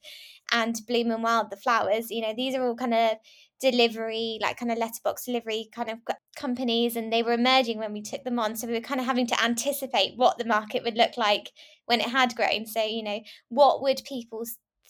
and 0.52 0.76
Bloom 0.86 1.10
and 1.10 1.22
Wild, 1.22 1.50
the 1.50 1.56
flowers, 1.56 2.10
you 2.10 2.22
know, 2.22 2.32
these 2.36 2.54
are 2.54 2.64
all 2.64 2.76
kind 2.76 2.94
of 2.94 3.12
delivery, 3.60 4.38
like 4.40 4.56
kind 4.56 4.70
of 4.70 4.78
letterbox 4.78 5.24
delivery 5.24 5.68
kind 5.74 5.90
of 5.90 5.98
companies, 6.36 6.94
and 6.94 7.12
they 7.12 7.24
were 7.24 7.32
emerging 7.32 7.78
when 7.78 7.92
we 7.92 8.02
took 8.02 8.22
them 8.22 8.38
on. 8.38 8.54
So, 8.54 8.68
we 8.68 8.74
were 8.74 8.80
kind 8.80 9.00
of 9.00 9.06
having 9.06 9.26
to 9.26 9.42
anticipate 9.42 10.16
what 10.16 10.38
the 10.38 10.44
market 10.44 10.84
would 10.84 10.96
look 10.96 11.16
like 11.16 11.50
when 11.86 12.00
it 12.00 12.08
had 12.08 12.36
grown. 12.36 12.66
So, 12.66 12.84
you 12.84 13.02
know, 13.02 13.20
what 13.48 13.82
would 13.82 14.02
people 14.04 14.44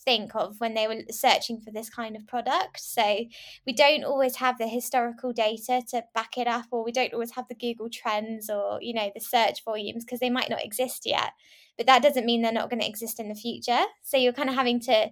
think 0.09 0.35
of 0.35 0.59
when 0.59 0.73
they 0.73 0.87
were 0.87 1.03
searching 1.11 1.61
for 1.61 1.71
this 1.71 1.91
kind 1.91 2.17
of 2.17 2.27
product. 2.27 2.81
So 2.81 3.27
we 3.67 3.75
don't 3.75 4.05
always 4.05 4.37
have 4.37 4.57
the 4.57 4.67
historical 4.67 5.35
data 5.35 5.83
to 5.91 6.05
back 6.15 6.39
it 6.39 6.47
up, 6.47 6.65
or 6.71 6.83
we 6.83 6.93
don't 6.93 7.13
always 7.13 7.33
have 7.33 7.47
the 7.49 7.55
Google 7.55 7.91
Trends 7.91 8.49
or, 8.49 8.79
you 8.81 8.95
know, 8.95 9.11
the 9.15 9.21
search 9.21 9.63
volumes 9.67 10.07
because 10.07 10.21
they 10.21 10.31
might 10.31 10.49
not 10.49 10.65
exist 10.65 11.03
yet. 11.05 11.33
But 11.77 11.87
that 11.89 12.03
doesn't 12.03 12.25
mean 12.25 12.41
they're 12.41 12.53
not 12.53 12.71
going 12.71 12.81
to 12.81 12.89
exist 12.89 13.21
in 13.21 13.29
the 13.29 13.35
future. 13.35 13.85
So 14.03 14.17
you're 14.17 14.33
kind 14.33 14.49
of 14.49 14.55
having 14.55 14.81
to 14.81 15.11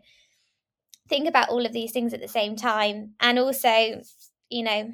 think 1.10 1.28
about 1.28 1.50
all 1.50 1.66
of 1.66 1.74
these 1.74 1.92
things 1.92 2.14
at 2.14 2.22
the 2.22 2.26
same 2.26 2.56
time. 2.56 3.12
And 3.20 3.38
also, 3.38 4.00
you 4.48 4.62
know, 4.62 4.92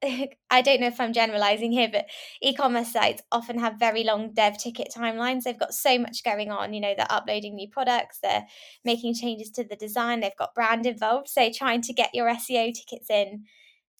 I 0.50 0.62
don't 0.62 0.80
know 0.80 0.86
if 0.86 1.00
I'm 1.00 1.12
generalizing 1.12 1.72
here, 1.72 1.88
but 1.90 2.06
e-commerce 2.42 2.92
sites 2.92 3.22
often 3.32 3.58
have 3.58 3.78
very 3.78 4.04
long 4.04 4.32
dev 4.32 4.58
ticket 4.58 4.88
timelines. 4.96 5.42
They've 5.42 5.58
got 5.58 5.74
so 5.74 5.98
much 5.98 6.22
going 6.24 6.50
on. 6.50 6.72
You 6.72 6.80
know, 6.80 6.94
they're 6.96 7.06
uploading 7.10 7.56
new 7.56 7.68
products, 7.68 8.18
they're 8.22 8.46
making 8.84 9.14
changes 9.14 9.50
to 9.52 9.64
the 9.64 9.76
design, 9.76 10.20
they've 10.20 10.36
got 10.38 10.54
brand 10.54 10.86
involved. 10.86 11.28
So 11.28 11.50
trying 11.52 11.82
to 11.82 11.92
get 11.92 12.14
your 12.14 12.28
SEO 12.28 12.72
tickets 12.74 13.10
in 13.10 13.44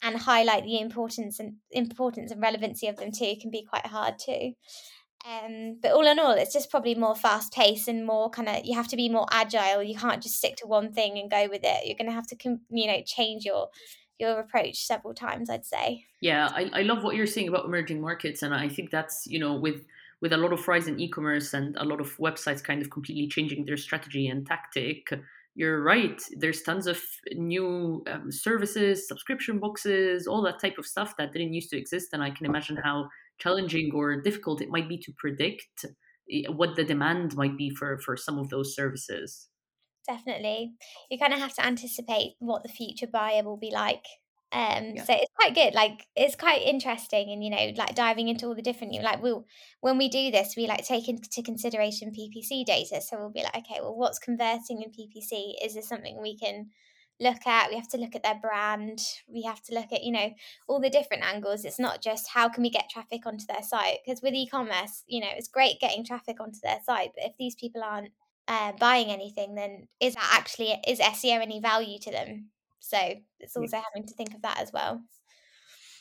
and 0.01 0.17
highlight 0.17 0.63
the 0.63 0.79
importance 0.79 1.41
and 1.41 1.55
importance 1.73 2.31
and 2.31 2.41
relevancy 2.41 2.87
of 2.87 2.97
them 2.97 3.11
too 3.11 3.35
can 3.41 3.51
be 3.51 3.65
quite 3.65 3.87
hard 3.87 4.15
too. 4.19 4.53
Um, 5.27 5.79
but 5.83 5.91
all 5.93 6.07
in 6.07 6.21
all, 6.21 6.33
it's 6.33 6.53
just 6.53 6.71
probably 6.71 6.95
more 6.95 7.17
fast 7.17 7.53
paced 7.53 7.89
and 7.89 8.07
more 8.07 8.31
kind 8.31 8.49
of 8.49 8.65
you 8.65 8.77
have 8.77 8.87
to 8.89 8.97
be 8.97 9.09
more 9.09 9.27
agile. 9.33 9.83
You 9.83 9.97
can't 9.97 10.23
just 10.23 10.37
stick 10.37 10.57
to 10.59 10.69
one 10.69 10.93
thing 10.93 11.19
and 11.19 11.29
go 11.29 11.49
with 11.51 11.63
it. 11.65 11.87
You're 11.87 11.97
going 11.97 12.09
to 12.09 12.15
have 12.15 12.29
to, 12.29 12.37
you 12.71 12.87
know, 12.87 13.03
change 13.05 13.45
your 13.45 13.69
your 14.19 14.41
approach 14.41 14.87
several 14.87 15.15
times 15.15 15.51
i'd 15.51 15.65
say. 15.65 16.05
Yeah 16.21 16.49
I, 16.53 16.71
I 16.73 16.83
love 16.83 17.05
what 17.05 17.17
you're 17.17 17.27
saying 17.27 17.49
about 17.49 17.65
emerging 17.65 18.01
markets 18.01 18.43
and 18.43 18.55
i 18.55 18.69
think 18.69 18.91
that's 18.91 19.27
you 19.27 19.39
know 19.39 19.55
with 19.55 19.85
with 20.21 20.33
a 20.33 20.37
lot 20.37 20.53
of 20.53 20.67
rise 20.67 20.89
in 20.89 20.99
e-commerce 20.99 21.55
and 21.55 21.77
a 21.77 21.85
lot 21.85 22.01
of 22.01 22.17
websites 22.19 22.63
kind 22.63 22.83
of 22.83 22.91
completely 22.91 23.29
changing 23.29 23.65
their 23.65 23.77
strategy 23.77 24.27
and 24.27 24.47
tactic 24.47 25.09
you're 25.59 25.83
right. 25.83 26.23
There's 26.37 26.63
tons 26.63 26.87
of 26.87 27.03
new 27.33 28.05
um, 28.07 28.31
services 28.31 29.09
subscription 29.09 29.59
boxes 29.59 30.29
all 30.29 30.41
that 30.43 30.61
type 30.61 30.79
of 30.79 30.87
stuff 30.87 31.17
that 31.19 31.33
didn't 31.33 31.53
used 31.53 31.71
to 31.71 31.77
exist 31.77 32.11
and 32.13 32.23
i 32.23 32.31
can 32.31 32.47
imagine 32.47 32.77
how 32.77 33.09
challenging 33.39 33.91
or 33.93 34.21
difficult 34.21 34.63
it 34.63 34.71
might 34.71 34.89
be 34.89 34.99
to 34.99 35.13
predict 35.19 35.85
eh, 36.33 36.49
what 36.49 36.77
the 36.77 36.85
demand 36.85 37.37
might 37.37 37.57
be 37.57 37.71
for 37.71 37.99
for 37.99 38.17
some 38.17 38.39
of 38.39 38.49
those 38.51 38.75
services 38.75 39.49
definitely. 40.09 40.73
You 41.11 41.19
kind 41.19 41.33
of 41.33 41.39
have 41.39 41.55
to 41.55 41.67
anticipate 41.67 42.35
what 42.39 42.63
the 42.63 42.69
future 42.69 43.07
buyer 43.07 43.45
will 43.45 43.59
be 43.59 43.71
like. 43.71 44.05
Um, 44.51 44.93
yeah. 44.95 45.05
so 45.05 45.13
it's 45.13 45.33
quite 45.39 45.55
good. 45.55 45.75
Like 45.75 46.07
it's 46.17 46.35
quite 46.35 46.63
interesting, 46.63 47.31
and 47.31 47.45
you 47.45 47.51
know, 47.51 47.73
like 47.77 47.95
diving 47.95 48.29
into 48.29 48.47
all 48.47 48.55
the 48.55 48.63
different. 48.63 48.95
You 48.95 49.03
like 49.03 49.23
we'll 49.23 49.45
when 49.81 49.99
we 49.99 50.09
do 50.09 50.31
this, 50.31 50.55
we 50.57 50.67
like 50.67 50.87
take 50.87 51.09
into 51.09 51.43
consideration 51.43 52.13
PPC 52.19 52.65
data. 52.65 53.03
So 53.03 53.19
we'll 53.19 53.31
be 53.31 53.43
like, 53.43 53.57
okay, 53.57 53.81
well, 53.81 53.97
what's 53.97 54.19
converting 54.19 54.83
in 54.83 54.91
PPC? 54.91 55.55
Is 55.63 55.75
this 55.75 55.89
something 55.89 56.21
we 56.21 56.39
can 56.39 56.71
look 57.21 57.47
at? 57.47 57.69
We 57.69 57.77
have 57.77 57.89
to 57.89 57.99
look 57.99 58.15
at 58.15 58.23
their 58.23 58.41
brand. 58.41 59.01
We 59.29 59.43
have 59.43 59.63
to 59.65 59.75
look 59.75 59.93
at 59.93 60.03
you 60.03 60.13
know 60.13 60.31
all 60.67 60.81
the 60.81 60.89
different 60.89 61.25
angles. 61.25 61.67
It's 61.67 61.79
not 61.79 62.01
just 62.01 62.31
how 62.33 62.49
can 62.49 62.63
we 62.63 62.71
get 62.71 62.89
traffic 62.89 63.27
onto 63.27 63.45
their 63.47 63.63
site 63.63 63.99
because 64.03 64.23
with 64.23 64.33
e-commerce, 64.33 65.05
you 65.07 65.21
know, 65.21 65.31
it's 65.37 65.49
great 65.49 65.79
getting 65.79 66.07
traffic 66.07 66.41
onto 66.41 66.61
their 66.63 66.79
site, 66.87 67.11
but 67.15 67.27
if 67.27 67.33
these 67.39 67.55
people 67.55 67.83
aren't 67.85 68.13
uh, 68.49 68.73
buying 68.81 69.11
anything, 69.11 69.55
then 69.55 69.87
is 70.01 70.15
that 70.15 70.31
actually 70.33 70.75
is 70.87 70.99
SEO 70.99 71.41
any 71.41 71.61
value 71.61 71.99
to 72.01 72.11
them? 72.11 72.49
So 72.81 72.99
it's 73.39 73.57
also 73.57 73.77
yes. 73.77 73.85
having 73.93 74.09
to 74.09 74.15
think 74.15 74.35
of 74.35 74.43
that 74.43 74.59
as 74.59 74.73
well. 74.73 75.03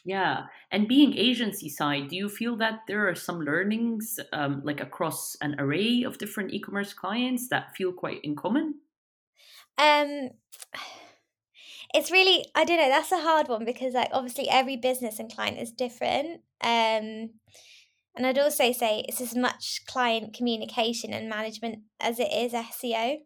Yeah, 0.05 0.45
and 0.71 0.87
being 0.87 1.17
agency 1.17 1.67
side, 1.67 2.07
do 2.07 2.15
you 2.15 2.29
feel 2.29 2.55
that 2.57 2.83
there 2.87 3.09
are 3.09 3.15
some 3.15 3.41
learnings 3.41 4.21
um, 4.31 4.61
like 4.63 4.79
across 4.79 5.35
an 5.41 5.59
array 5.59 6.03
of 6.03 6.17
different 6.17 6.53
e-commerce 6.53 6.93
clients 6.93 7.49
that 7.49 7.75
feel 7.75 7.91
quite 7.91 8.21
in 8.23 8.33
common? 8.33 8.75
Um, 9.77 10.29
it's 11.93 12.09
really 12.09 12.45
I 12.55 12.63
don't 12.63 12.77
know. 12.77 12.89
That's 12.89 13.11
a 13.11 13.19
hard 13.19 13.49
one 13.49 13.65
because 13.65 13.93
like 13.93 14.09
obviously 14.13 14.47
every 14.49 14.77
business 14.77 15.19
and 15.19 15.33
client 15.33 15.59
is 15.59 15.71
different. 15.71 16.41
Um, 16.61 17.31
and 18.17 18.25
I'd 18.25 18.39
also 18.39 18.71
say 18.71 19.05
it's 19.07 19.21
as 19.21 19.35
much 19.35 19.81
client 19.87 20.33
communication 20.33 21.13
and 21.13 21.29
management 21.29 21.79
as 21.99 22.19
it 22.19 22.31
is 22.33 22.53
SEO. 22.53 23.19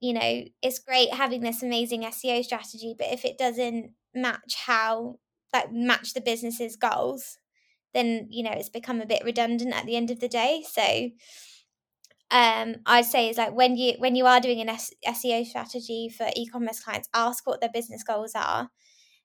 You 0.00 0.12
know, 0.14 0.44
it's 0.62 0.78
great 0.78 1.12
having 1.14 1.40
this 1.42 1.62
amazing 1.62 2.04
SEO 2.04 2.44
strategy, 2.44 2.94
but 2.96 3.08
if 3.08 3.24
it 3.24 3.38
doesn't 3.38 3.92
match 4.14 4.56
how, 4.66 5.16
like, 5.52 5.72
match 5.72 6.14
the 6.14 6.20
business's 6.20 6.76
goals, 6.76 7.38
then, 7.94 8.28
you 8.30 8.42
know, 8.42 8.52
it's 8.52 8.68
become 8.68 9.00
a 9.00 9.06
bit 9.06 9.24
redundant 9.24 9.74
at 9.74 9.86
the 9.86 9.96
end 9.96 10.10
of 10.10 10.20
the 10.20 10.28
day. 10.28 10.62
So, 10.70 11.10
um, 12.30 12.76
I'd 12.86 13.06
say 13.06 13.28
is 13.28 13.38
like 13.38 13.52
when 13.52 13.76
you 13.76 13.94
when 13.98 14.14
you 14.14 14.24
are 14.26 14.40
doing 14.40 14.60
an 14.60 14.68
SEO 14.68 15.44
strategy 15.44 16.08
for 16.08 16.28
e-commerce 16.36 16.80
clients, 16.80 17.08
ask 17.12 17.46
what 17.46 17.60
their 17.60 17.70
business 17.72 18.04
goals 18.04 18.32
are, 18.36 18.70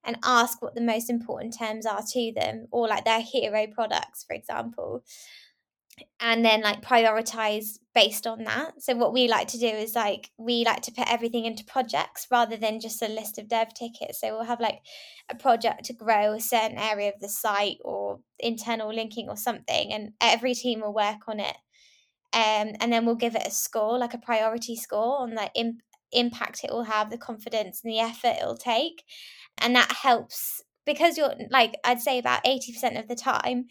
and 0.05 0.17
ask 0.23 0.61
what 0.61 0.75
the 0.75 0.81
most 0.81 1.09
important 1.09 1.57
terms 1.57 1.85
are 1.85 2.03
to 2.11 2.31
them 2.35 2.67
or 2.71 2.87
like 2.87 3.05
their 3.05 3.21
hero 3.21 3.67
products 3.67 4.23
for 4.23 4.33
example 4.33 5.03
and 6.19 6.43
then 6.43 6.61
like 6.61 6.81
prioritize 6.81 7.79
based 7.93 8.27
on 8.27 8.43
that. 8.43 8.81
So 8.81 8.95
what 8.95 9.13
we 9.13 9.27
like 9.27 9.47
to 9.49 9.59
do 9.59 9.67
is 9.67 9.95
like 9.95 10.29
we 10.37 10.65
like 10.65 10.81
to 10.83 10.91
put 10.91 11.11
everything 11.11 11.45
into 11.45 11.63
projects 11.63 12.27
rather 12.29 12.57
than 12.57 12.79
just 12.79 13.01
a 13.01 13.07
list 13.07 13.37
of 13.37 13.47
dev 13.47 13.73
tickets. 13.73 14.19
So 14.19 14.31
we'll 14.31 14.45
have 14.45 14.59
like 14.59 14.79
a 15.29 15.35
project 15.35 15.85
to 15.85 15.93
grow 15.93 16.33
a 16.33 16.39
certain 16.39 16.77
area 16.77 17.09
of 17.09 17.19
the 17.21 17.29
site 17.29 17.77
or 17.83 18.19
internal 18.39 18.93
linking 18.93 19.29
or 19.29 19.37
something 19.37 19.93
and 19.93 20.11
every 20.19 20.53
team 20.53 20.81
will 20.81 20.93
work 20.93 21.27
on 21.27 21.39
it. 21.39 21.55
Um, 22.33 22.75
and 22.81 22.91
then 22.91 23.05
we'll 23.05 23.15
give 23.15 23.35
it 23.35 23.47
a 23.47 23.51
score 23.51 23.97
like 23.97 24.13
a 24.13 24.17
priority 24.17 24.75
score 24.75 25.21
on 25.21 25.35
the 25.35 25.49
imp- 25.55 25.81
impact 26.17 26.63
it 26.63 26.71
will 26.71 26.83
have 26.83 27.09
the 27.09 27.17
confidence 27.17 27.81
and 27.83 27.91
the 27.91 27.99
effort 27.99 28.35
it'll 28.39 28.57
take 28.57 29.03
and 29.57 29.75
that 29.75 29.91
helps 29.91 30.61
because 30.85 31.17
you're 31.17 31.33
like 31.49 31.75
I'd 31.83 32.01
say 32.01 32.19
about 32.19 32.43
80% 32.43 32.99
of 32.99 33.07
the 33.07 33.15
time 33.15 33.65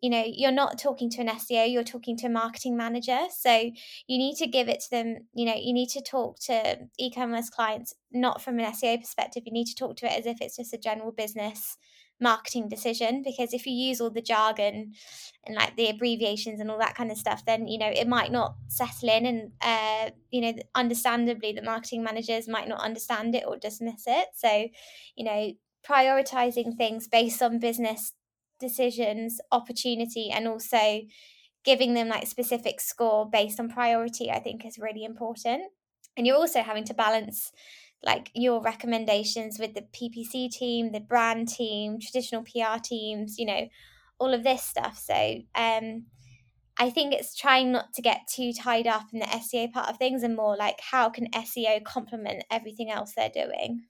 you 0.00 0.08
know 0.08 0.24
you're 0.26 0.52
not 0.52 0.78
talking 0.78 1.10
to 1.10 1.20
an 1.20 1.28
SEO 1.28 1.70
you're 1.70 1.82
talking 1.82 2.16
to 2.18 2.26
a 2.26 2.30
marketing 2.30 2.76
manager. 2.76 3.18
So 3.36 3.52
you 4.06 4.18
need 4.18 4.36
to 4.36 4.46
give 4.46 4.68
it 4.68 4.80
to 4.80 4.90
them 4.90 5.16
you 5.34 5.44
know 5.44 5.56
you 5.56 5.72
need 5.72 5.88
to 5.90 6.02
talk 6.02 6.38
to 6.46 6.78
e-commerce 6.98 7.50
clients 7.50 7.94
not 8.12 8.40
from 8.40 8.58
an 8.58 8.72
SEO 8.72 9.00
perspective 9.00 9.42
you 9.46 9.52
need 9.52 9.66
to 9.66 9.74
talk 9.74 9.96
to 9.96 10.06
it 10.06 10.18
as 10.18 10.26
if 10.26 10.40
it's 10.40 10.56
just 10.56 10.74
a 10.74 10.78
general 10.78 11.12
business 11.12 11.76
marketing 12.20 12.68
decision 12.68 13.22
because 13.22 13.54
if 13.54 13.66
you 13.66 13.72
use 13.72 14.00
all 14.00 14.10
the 14.10 14.22
jargon 14.22 14.92
and 15.44 15.56
like 15.56 15.76
the 15.76 15.88
abbreviations 15.88 16.60
and 16.60 16.70
all 16.70 16.78
that 16.78 16.94
kind 16.94 17.10
of 17.10 17.16
stuff 17.16 17.44
then 17.46 17.66
you 17.66 17.78
know 17.78 17.88
it 17.88 18.06
might 18.06 18.30
not 18.30 18.54
settle 18.68 19.08
in 19.08 19.26
and 19.26 19.52
uh 19.62 20.10
you 20.30 20.40
know 20.40 20.52
understandably 20.74 21.52
the 21.52 21.62
marketing 21.62 22.02
managers 22.02 22.46
might 22.48 22.68
not 22.68 22.80
understand 22.80 23.34
it 23.34 23.44
or 23.46 23.56
dismiss 23.56 24.04
it. 24.06 24.28
So 24.34 24.68
you 25.16 25.24
know 25.24 25.52
prioritizing 25.86 26.76
things 26.76 27.08
based 27.08 27.42
on 27.42 27.58
business 27.58 28.12
decisions 28.58 29.40
opportunity 29.50 30.30
and 30.30 30.46
also 30.46 31.00
giving 31.64 31.94
them 31.94 32.08
like 32.08 32.26
specific 32.26 32.80
score 32.80 33.28
based 33.28 33.58
on 33.60 33.68
priority 33.68 34.30
i 34.30 34.38
think 34.38 34.64
is 34.66 34.78
really 34.78 35.04
important. 35.04 35.64
And 36.16 36.26
you're 36.26 36.36
also 36.36 36.60
having 36.62 36.84
to 36.84 36.94
balance 36.94 37.52
like 38.02 38.30
your 38.34 38.62
recommendations 38.62 39.58
with 39.58 39.74
the 39.74 39.82
PPC 39.82 40.50
team, 40.50 40.92
the 40.92 41.00
brand 41.00 41.48
team, 41.48 41.98
traditional 42.00 42.42
PR 42.42 42.78
teams, 42.82 43.38
you 43.38 43.46
know, 43.46 43.68
all 44.18 44.34
of 44.34 44.42
this 44.42 44.62
stuff. 44.62 44.98
So, 44.98 45.42
um, 45.54 46.06
I 46.78 46.88
think 46.88 47.12
it's 47.12 47.36
trying 47.36 47.72
not 47.72 47.92
to 47.94 48.02
get 48.02 48.26
too 48.26 48.52
tied 48.54 48.86
up 48.86 49.08
in 49.12 49.18
the 49.18 49.26
SEO 49.26 49.70
part 49.70 49.90
of 49.90 49.98
things 49.98 50.22
and 50.22 50.34
more 50.34 50.56
like 50.56 50.80
how 50.80 51.10
can 51.10 51.30
SEO 51.30 51.84
complement 51.84 52.44
everything 52.50 52.90
else 52.90 53.12
they're 53.14 53.28
doing. 53.28 53.82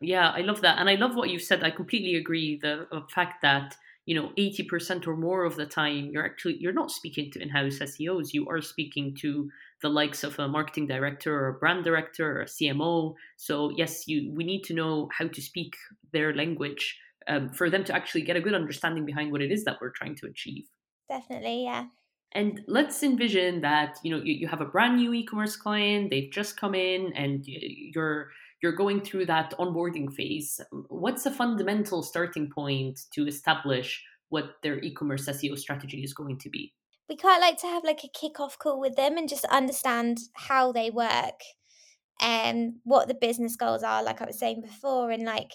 Yeah, 0.00 0.30
I 0.30 0.42
love 0.42 0.60
that. 0.60 0.78
And 0.78 0.88
I 0.88 0.94
love 0.94 1.16
what 1.16 1.30
you 1.30 1.40
said. 1.40 1.64
I 1.64 1.70
completely 1.70 2.14
agree. 2.14 2.56
The, 2.62 2.86
the 2.92 3.02
fact 3.12 3.42
that 3.42 3.74
you 4.08 4.14
know 4.14 4.30
80% 4.38 5.06
or 5.06 5.16
more 5.16 5.44
of 5.44 5.56
the 5.56 5.66
time 5.66 6.08
you're 6.10 6.24
actually 6.24 6.56
you're 6.58 6.72
not 6.72 6.90
speaking 6.90 7.30
to 7.32 7.42
in-house 7.42 7.78
seos 7.78 8.32
you 8.32 8.48
are 8.48 8.62
speaking 8.62 9.14
to 9.16 9.50
the 9.82 9.88
likes 9.88 10.24
of 10.24 10.38
a 10.38 10.48
marketing 10.48 10.86
director 10.86 11.32
or 11.32 11.48
a 11.48 11.58
brand 11.58 11.84
director 11.84 12.38
or 12.38 12.42
a 12.42 12.46
cmo 12.46 13.14
so 13.36 13.70
yes 13.76 14.08
you 14.08 14.32
we 14.34 14.44
need 14.44 14.62
to 14.62 14.74
know 14.74 15.08
how 15.16 15.26
to 15.28 15.40
speak 15.40 15.76
their 16.12 16.34
language 16.34 16.98
um, 17.28 17.50
for 17.50 17.68
them 17.68 17.84
to 17.84 17.94
actually 17.94 18.22
get 18.22 18.36
a 18.36 18.40
good 18.40 18.54
understanding 18.54 19.04
behind 19.04 19.30
what 19.30 19.42
it 19.42 19.52
is 19.52 19.64
that 19.64 19.76
we're 19.80 19.90
trying 19.90 20.16
to 20.16 20.26
achieve. 20.26 20.64
Definitely 21.08 21.64
yeah. 21.64 21.86
And 22.32 22.62
let's 22.66 23.02
envision 23.02 23.60
that 23.60 23.98
you 24.02 24.10
know 24.10 24.22
you, 24.22 24.34
you 24.34 24.48
have 24.48 24.60
a 24.60 24.66
brand 24.66 24.96
new 24.96 25.14
e-commerce 25.14 25.56
client 25.56 26.10
they've 26.10 26.30
just 26.30 26.58
come 26.58 26.74
in 26.74 27.12
and 27.14 27.44
you're 27.46 28.30
you're 28.62 28.72
going 28.72 29.00
through 29.00 29.26
that 29.26 29.54
onboarding 29.58 30.12
phase. 30.12 30.60
What's 30.88 31.26
a 31.26 31.30
fundamental 31.30 32.02
starting 32.02 32.50
point 32.50 33.00
to 33.12 33.26
establish 33.26 34.02
what 34.30 34.56
their 34.62 34.78
e-commerce 34.80 35.26
seo 35.26 35.56
strategy 35.56 36.02
is 36.02 36.12
going 36.12 36.38
to 36.38 36.50
be 36.50 36.72
we 37.08 37.16
quite 37.16 37.40
like 37.40 37.58
to 37.58 37.66
have 37.66 37.84
like 37.84 38.04
a 38.04 38.08
kick-off 38.08 38.58
call 38.58 38.80
with 38.80 38.96
them 38.96 39.16
and 39.16 39.28
just 39.28 39.44
understand 39.46 40.18
how 40.34 40.72
they 40.72 40.90
work 40.90 41.40
and 42.20 42.74
what 42.84 43.08
the 43.08 43.14
business 43.14 43.56
goals 43.56 43.82
are 43.82 44.02
like 44.02 44.20
i 44.20 44.26
was 44.26 44.38
saying 44.38 44.60
before 44.60 45.10
and 45.10 45.24
like 45.24 45.52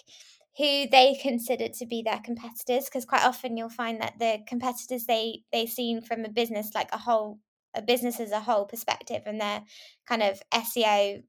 who 0.56 0.86
they 0.90 1.18
consider 1.22 1.68
to 1.68 1.86
be 1.86 2.02
their 2.02 2.20
competitors 2.24 2.86
because 2.86 3.04
quite 3.04 3.24
often 3.24 3.56
you'll 3.56 3.68
find 3.68 4.00
that 4.00 4.18
the 4.18 4.38
competitors 4.46 5.04
they 5.06 5.40
they 5.52 5.66
seen 5.66 6.00
from 6.00 6.24
a 6.24 6.28
business 6.30 6.70
like 6.74 6.88
a 6.92 6.98
whole 6.98 7.38
a 7.74 7.82
business 7.82 8.20
as 8.20 8.30
a 8.30 8.40
whole 8.40 8.64
perspective 8.64 9.22
and 9.26 9.40
their 9.40 9.62
kind 10.06 10.22
of 10.22 10.40
SEO 10.52 11.22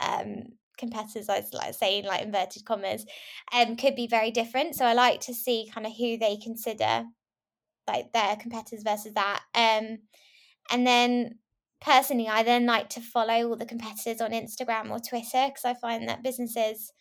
um, 0.00 0.44
competitors, 0.76 1.28
I 1.28 1.44
like 1.52 1.74
saying 1.74 2.04
like 2.04 2.22
inverted 2.22 2.64
commas, 2.64 3.06
um, 3.52 3.76
could 3.76 3.94
be 3.94 4.06
very 4.06 4.30
different. 4.30 4.74
So 4.74 4.84
I 4.84 4.94
like 4.94 5.20
to 5.22 5.34
see 5.34 5.70
kind 5.72 5.86
of 5.86 5.92
who 5.96 6.18
they 6.18 6.36
consider 6.36 7.04
like 7.86 8.12
their 8.12 8.36
competitors 8.36 8.82
versus 8.82 9.14
that. 9.14 9.42
Um, 9.54 9.98
and 10.70 10.86
then 10.86 11.38
personally, 11.80 12.28
I 12.28 12.42
then 12.42 12.66
like 12.66 12.88
to 12.90 13.00
follow 13.00 13.48
all 13.48 13.56
the 13.56 13.66
competitors 13.66 14.20
on 14.20 14.30
Instagram 14.30 14.90
or 14.90 14.98
Twitter 14.98 15.48
because 15.48 15.64
I 15.64 15.74
find 15.74 16.08
that 16.08 16.22
businesses 16.22 16.92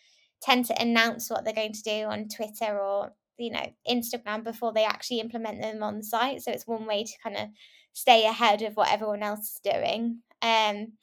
tend 0.41 0.65
to 0.65 0.81
announce 0.81 1.29
what 1.29 1.45
they're 1.45 1.53
going 1.53 1.73
to 1.73 1.83
do 1.83 2.03
on 2.05 2.27
Twitter 2.27 2.79
or 2.79 3.13
you 3.37 3.51
know 3.51 3.65
Instagram 3.89 4.43
before 4.43 4.73
they 4.73 4.83
actually 4.83 5.19
implement 5.19 5.61
them 5.61 5.83
on 5.83 5.97
the 5.97 6.03
site. 6.03 6.41
So 6.41 6.51
it's 6.51 6.67
one 6.67 6.85
way 6.85 7.03
to 7.03 7.13
kind 7.23 7.37
of 7.37 7.49
stay 7.93 8.25
ahead 8.25 8.61
of 8.61 8.75
what 8.75 8.91
everyone 8.91 9.23
else 9.23 9.51
is 9.51 9.59
doing. 9.63 10.19
Um, 10.41 10.93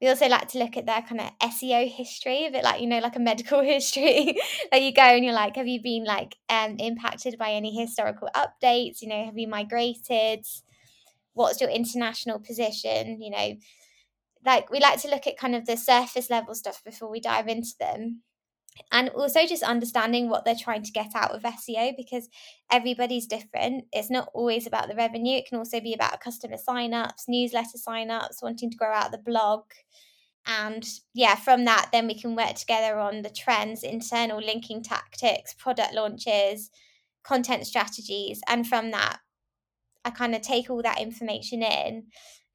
we 0.00 0.08
also 0.08 0.28
like 0.28 0.48
to 0.48 0.58
look 0.58 0.76
at 0.76 0.86
their 0.86 1.02
kind 1.02 1.20
of 1.20 1.30
SEO 1.42 1.88
history, 1.88 2.46
a 2.46 2.50
bit 2.50 2.64
like 2.64 2.80
you 2.80 2.86
know, 2.86 3.00
like 3.00 3.16
a 3.16 3.20
medical 3.20 3.60
history. 3.74 4.36
like 4.72 4.82
you 4.82 4.92
go 4.92 5.02
and 5.02 5.24
you're 5.24 5.34
like, 5.34 5.56
have 5.56 5.68
you 5.68 5.82
been 5.82 6.04
like 6.04 6.36
um 6.48 6.76
impacted 6.78 7.38
by 7.38 7.52
any 7.52 7.74
historical 7.74 8.28
updates? 8.34 9.02
You 9.02 9.08
know, 9.08 9.24
have 9.24 9.38
you 9.38 9.48
migrated? 9.48 10.46
What's 11.34 11.60
your 11.60 11.70
international 11.70 12.40
position? 12.40 13.20
You 13.20 13.30
know, 13.30 13.56
like 14.44 14.70
we 14.70 14.80
like 14.80 15.00
to 15.02 15.08
look 15.08 15.26
at 15.26 15.38
kind 15.38 15.54
of 15.54 15.66
the 15.66 15.76
surface 15.76 16.30
level 16.30 16.54
stuff 16.54 16.82
before 16.84 17.10
we 17.10 17.20
dive 17.20 17.48
into 17.48 17.72
them. 17.78 18.22
And 18.92 19.08
also 19.10 19.46
just 19.46 19.62
understanding 19.62 20.28
what 20.28 20.44
they're 20.44 20.54
trying 20.54 20.82
to 20.84 20.92
get 20.92 21.10
out 21.14 21.32
of 21.32 21.42
SEO 21.42 21.96
because 21.96 22.28
everybody's 22.70 23.26
different. 23.26 23.84
It's 23.92 24.10
not 24.10 24.30
always 24.32 24.66
about 24.66 24.88
the 24.88 24.94
revenue. 24.94 25.36
It 25.36 25.46
can 25.46 25.58
also 25.58 25.80
be 25.80 25.92
about 25.92 26.20
customer 26.20 26.56
signups, 26.56 27.28
newsletter 27.28 27.78
signups, 27.78 28.42
wanting 28.42 28.70
to 28.70 28.76
grow 28.76 28.92
out 28.92 29.12
the 29.12 29.18
blog 29.18 29.64
and 30.46 30.88
yeah 31.14 31.34
from 31.34 31.64
that 31.64 31.88
then 31.92 32.06
we 32.06 32.18
can 32.18 32.34
work 32.34 32.54
together 32.54 32.98
on 32.98 33.22
the 33.22 33.30
trends 33.30 33.82
internal 33.82 34.38
linking 34.40 34.82
tactics 34.82 35.54
product 35.54 35.94
launches 35.94 36.70
content 37.22 37.66
strategies 37.66 38.40
and 38.48 38.66
from 38.66 38.90
that 38.90 39.18
i 40.04 40.10
kind 40.10 40.34
of 40.34 40.40
take 40.40 40.70
all 40.70 40.82
that 40.82 41.00
information 41.00 41.62
in 41.62 42.04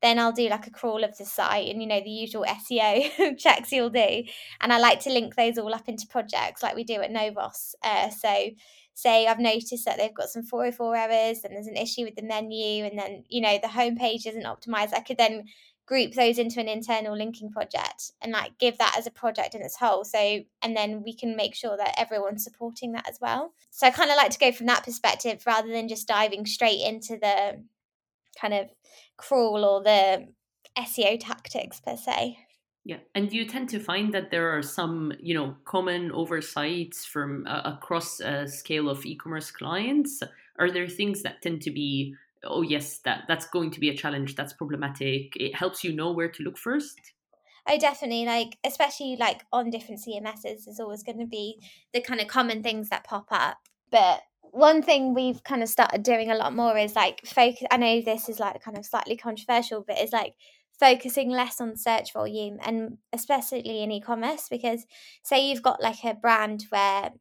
then 0.02 0.20
i'll 0.20 0.32
do 0.32 0.50
like 0.50 0.68
a 0.68 0.72
crawl 0.72 1.04
of 1.04 1.18
the 1.18 1.26
site 1.26 1.70
and 1.70 1.82
you 1.82 1.88
know 1.88 2.02
the 2.02 2.10
usual 2.10 2.46
seo 2.46 3.38
checks 3.38 3.72
you'll 3.72 3.90
do. 3.90 4.24
And 4.62 4.74
i 4.74 4.78
like 4.78 5.00
to 5.02 5.10
link 5.10 5.36
those 5.36 5.58
all 5.58 5.74
up 5.74 5.88
into 5.88 6.08
projects 6.08 6.64
like 6.64 6.76
we 6.76 6.84
do 6.84 7.02
at 7.02 7.12
novos 7.12 7.76
uh, 7.84 8.10
so 8.10 8.50
say 8.96 9.28
I've 9.28 9.40
noticed 9.40 9.86
that 9.86 9.98
they've 9.98 10.14
got 10.14 10.30
some 10.30 10.44
404 10.44 10.96
errors 10.96 11.44
and 11.44 11.54
there's 11.54 11.68
an 11.68 11.76
issue 11.76 12.06
with 12.06 12.16
the 12.16 12.24
menu 12.24 12.86
and 12.86 12.98
then 12.98 13.24
you 13.28 13.42
know 13.42 13.60
the 13.62 13.68
homepage 13.68 14.26
isn't 14.26 14.46
optimized 14.46 14.94
I 14.94 15.02
could 15.02 15.18
then 15.18 15.46
group 15.86 16.14
those 16.14 16.40
into 16.40 16.60
an 16.60 16.68
internal 16.68 17.16
linking 17.16 17.52
project 17.52 18.12
and 18.22 18.32
like 18.32 18.58
give 18.58 18.78
that 18.80 18.96
as 18.98 19.06
a 19.06 19.12
project 19.12 19.54
in 19.54 19.62
its 19.62 19.76
whole 19.76 20.04
so 20.04 20.40
and 20.64 20.76
then 20.76 21.04
we 21.04 21.14
can 21.14 21.36
make 21.36 21.54
sure 21.54 21.78
that 21.78 21.94
everyone's 21.98 22.44
supporting 22.44 22.94
that 22.94 23.08
as 23.08 23.20
well. 23.22 23.54
So 23.70 23.86
i 23.86 23.92
kind 23.92 24.10
of 24.10 24.18
like 24.18 24.32
to 24.32 24.40
go 24.40 24.52
from 24.52 24.68
that 24.68 24.84
perspective 24.84 25.44
rather 25.46 25.68
than 25.68 25.88
just 25.88 26.08
diving 26.08 26.46
straight 26.46 26.82
into 26.82 27.18
the 27.22 27.62
kind 28.40 28.54
of 28.54 28.70
crawl 29.18 29.64
or 29.64 29.84
the 29.84 30.28
seo 30.78 31.18
tactics 31.20 31.80
per 31.80 31.96
se 31.96 32.38
yeah, 32.88 32.98
and 33.16 33.34
you 33.34 33.48
tend 33.48 33.70
to 33.70 33.80
find 33.80 34.14
that 34.14 34.30
there 34.30 34.56
are 34.56 34.62
some, 34.62 35.12
you 35.20 35.34
know, 35.34 35.56
common 35.66 36.12
oversights 36.12 37.04
from 37.04 37.48
uh, 37.48 37.62
across 37.66 38.20
a 38.20 38.48
scale 38.48 38.90
of 38.90 39.04
e-commerce 39.08 39.50
clients. 39.50 40.22
Are 40.60 40.70
there 40.70 40.88
things 40.88 41.24
that 41.24 41.42
tend 41.42 41.64
to 41.64 41.72
be 41.72 42.14
oh 42.44 42.62
yes 42.62 43.00
that 43.00 43.24
that's 43.28 43.48
going 43.48 43.72
to 43.72 43.80
be 43.80 43.90
a 43.90 43.98
challenge 43.98 44.36
that's 44.36 44.54
problematic 44.54 45.36
it 45.36 45.56
helps 45.56 45.84
you 45.84 45.92
know 45.92 46.12
where 46.12 46.30
to 46.30 46.44
look 46.44 46.60
first 46.60 47.14
Oh, 47.68 47.80
definitely. 47.80 48.26
Like, 48.26 48.60
especially 48.64 49.16
like 49.20 49.44
on 49.52 49.72
different 49.72 50.02
CMSs, 50.02 50.68
is 50.68 50.80
always 50.80 51.02
going 51.02 51.18
to 51.18 51.26
be 51.26 51.60
the 51.94 52.02
kind 52.02 52.22
of 52.22 52.28
common 52.28 52.62
things 52.62 52.90
that 52.90 53.04
pop 53.04 53.28
up. 53.32 53.58
But 53.90 54.22
one 54.56 54.82
thing 54.82 55.14
we've 55.14 55.44
kind 55.44 55.62
of 55.62 55.68
started 55.68 56.02
doing 56.02 56.32
a 56.32 56.36
lot 56.36 56.56
more 56.56 56.78
is 56.78 56.96
like 56.96 57.22
focus. 57.26 57.68
I 57.70 57.78
know 57.78 58.02
this 58.02 58.30
is 58.30 58.40
like 58.40 58.64
kind 58.64 58.78
of 58.78 58.86
slightly 58.86 59.18
controversial, 59.18 59.84
but 59.86 59.98
it's 59.98 60.14
like 60.14 60.34
focusing 60.80 61.30
less 61.30 61.60
on 61.60 61.76
search 61.76 62.14
volume 62.14 62.58
and 62.64 62.98
especially 63.12 63.84
in 63.84 63.92
e-commerce 63.92 64.48
because 64.50 64.86
say 65.24 65.50
you've 65.50 65.62
got 65.62 65.82
like 65.82 66.04
a 66.04 66.14
brand 66.14 66.66
where 66.70 67.12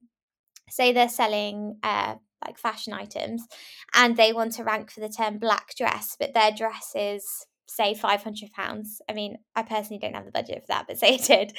say 0.71 0.93
they're 0.93 1.09
selling 1.09 1.77
uh, 1.83 2.15
like 2.45 2.59
fashion 2.59 2.93
items 2.93 3.47
and 3.95 4.17
they 4.17 4.33
want 4.33 4.53
to 4.53 4.65
rank 4.65 4.91
for 4.91 5.01
the 5.01 5.09
term 5.09 5.39
black 5.39 5.75
dress 5.77 6.17
but 6.19 6.35
their 6.35 6.51
dress 6.51 6.93
is 6.95 7.47
say 7.67 7.95
500 7.95 8.53
pounds 8.53 9.01
i 9.09 9.13
mean 9.13 9.39
i 9.55 9.63
personally 9.63 9.99
don't 9.99 10.15
have 10.15 10.25
the 10.27 10.33
budget 10.33 10.63
for 10.63 10.69
that 10.69 10.87
but 10.87 10.99
say 11.01 11.15
it 11.15 11.25
did 11.25 11.53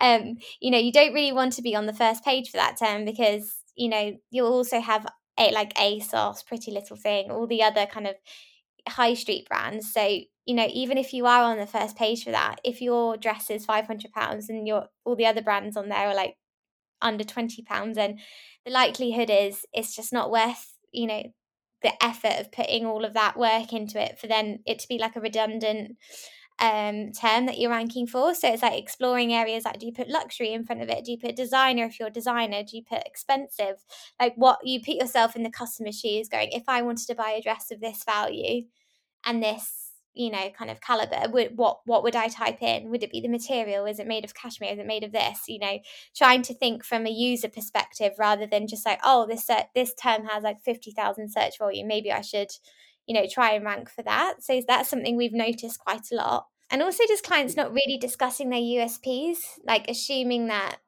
um 0.00 0.36
you 0.60 0.70
know 0.70 0.78
you 0.78 0.92
don't 0.92 1.12
really 1.12 1.32
want 1.32 1.52
to 1.52 1.62
be 1.62 1.76
on 1.76 1.86
the 1.86 1.92
first 1.92 2.24
page 2.24 2.50
for 2.50 2.56
that 2.56 2.78
term 2.78 3.04
because 3.04 3.54
you 3.76 3.88
know 3.88 4.12
you'll 4.30 4.52
also 4.52 4.80
have 4.80 5.06
like 5.38 5.74
asos 5.74 6.46
pretty 6.46 6.70
little 6.70 6.96
thing 6.96 7.30
all 7.30 7.46
the 7.46 7.62
other 7.62 7.86
kind 7.86 8.06
of 8.06 8.14
high 8.88 9.14
street 9.14 9.48
brands. 9.48 9.92
So 9.92 10.02
you 10.46 10.54
know 10.54 10.68
even 10.72 10.98
if 10.98 11.12
you 11.12 11.26
are 11.26 11.42
on 11.44 11.58
the 11.58 11.66
first 11.66 11.96
page 11.96 12.24
for 12.24 12.32
that 12.32 12.60
if 12.64 12.80
your 12.82 13.16
dress 13.16 13.50
is 13.50 13.64
500 13.64 14.12
pounds 14.12 14.48
and 14.48 14.66
your 14.66 14.86
all 15.04 15.16
the 15.16 15.26
other 15.26 15.42
brands 15.42 15.76
on 15.76 15.88
there 15.88 16.08
are 16.08 16.14
like 16.14 16.36
under 17.00 17.24
20 17.24 17.62
pounds 17.62 17.98
and 17.98 18.18
the 18.64 18.70
likelihood 18.70 19.30
is 19.30 19.64
it's 19.72 19.94
just 19.94 20.12
not 20.12 20.30
worth 20.30 20.76
you 20.92 21.06
know 21.06 21.22
the 21.82 22.04
effort 22.04 22.38
of 22.38 22.52
putting 22.52 22.86
all 22.86 23.04
of 23.04 23.14
that 23.14 23.36
work 23.36 23.72
into 23.72 24.00
it 24.00 24.18
for 24.18 24.28
then 24.28 24.60
it 24.66 24.78
to 24.78 24.88
be 24.88 24.98
like 24.98 25.16
a 25.16 25.20
redundant 25.20 25.96
um 26.62 27.10
term 27.10 27.46
that 27.46 27.58
you're 27.58 27.70
ranking 27.70 28.06
for. 28.06 28.34
So 28.34 28.48
it's 28.48 28.62
like 28.62 28.78
exploring 28.78 29.34
areas 29.34 29.64
like 29.64 29.80
do 29.80 29.86
you 29.86 29.92
put 29.92 30.08
luxury 30.08 30.52
in 30.52 30.64
front 30.64 30.80
of 30.80 30.88
it? 30.88 31.04
Do 31.04 31.10
you 31.10 31.18
put 31.18 31.34
designer 31.34 31.84
if 31.86 31.98
you're 31.98 32.08
a 32.08 32.12
designer? 32.12 32.62
Do 32.62 32.76
you 32.76 32.84
put 32.84 33.02
expensive? 33.04 33.84
Like 34.20 34.34
what 34.36 34.60
you 34.62 34.80
put 34.80 34.94
yourself 34.94 35.34
in 35.34 35.42
the 35.42 35.50
customer's 35.50 35.98
shoes 35.98 36.28
going 36.28 36.50
if 36.52 36.62
i 36.68 36.80
wanted 36.80 37.06
to 37.08 37.14
buy 37.16 37.30
a 37.30 37.42
dress 37.42 37.70
of 37.72 37.80
this 37.80 38.04
value 38.04 38.64
and 39.26 39.42
this 39.42 39.90
you 40.14 40.30
know 40.30 40.50
kind 40.56 40.70
of 40.70 40.80
caliber 40.80 41.22
would 41.30 41.56
what 41.56 41.80
what 41.84 42.04
would 42.04 42.14
i 42.14 42.28
type 42.28 42.62
in? 42.62 42.90
Would 42.90 43.02
it 43.02 43.10
be 43.10 43.20
the 43.20 43.28
material? 43.28 43.84
Is 43.86 43.98
it 43.98 44.06
made 44.06 44.24
of 44.24 44.34
cashmere? 44.34 44.72
Is 44.72 44.78
it 44.78 44.86
made 44.86 45.02
of 45.02 45.10
this? 45.10 45.40
You 45.48 45.58
know 45.58 45.78
trying 46.16 46.42
to 46.42 46.54
think 46.54 46.84
from 46.84 47.06
a 47.06 47.10
user 47.10 47.48
perspective 47.48 48.12
rather 48.20 48.46
than 48.46 48.68
just 48.68 48.86
like 48.86 49.00
oh 49.02 49.26
this 49.26 49.50
uh, 49.50 49.64
this 49.74 49.94
term 49.94 50.26
has 50.26 50.44
like 50.44 50.62
50,000 50.62 51.28
search 51.28 51.58
volume. 51.58 51.88
Maybe 51.88 52.12
i 52.12 52.20
should 52.20 52.52
you 53.06 53.14
know 53.14 53.26
try 53.28 53.52
and 53.52 53.64
rank 53.64 53.90
for 53.90 54.02
that. 54.04 54.44
So 54.44 54.62
that's 54.68 54.88
something 54.88 55.16
we've 55.16 55.32
noticed 55.32 55.80
quite 55.80 56.06
a 56.12 56.14
lot 56.14 56.46
and 56.72 56.82
also 56.82 57.04
just 57.06 57.24
clients 57.24 57.54
not 57.54 57.72
really 57.72 57.98
discussing 57.98 58.50
their 58.50 58.58
USPs 58.58 59.38
like 59.64 59.84
assuming 59.88 60.48
that 60.48 60.78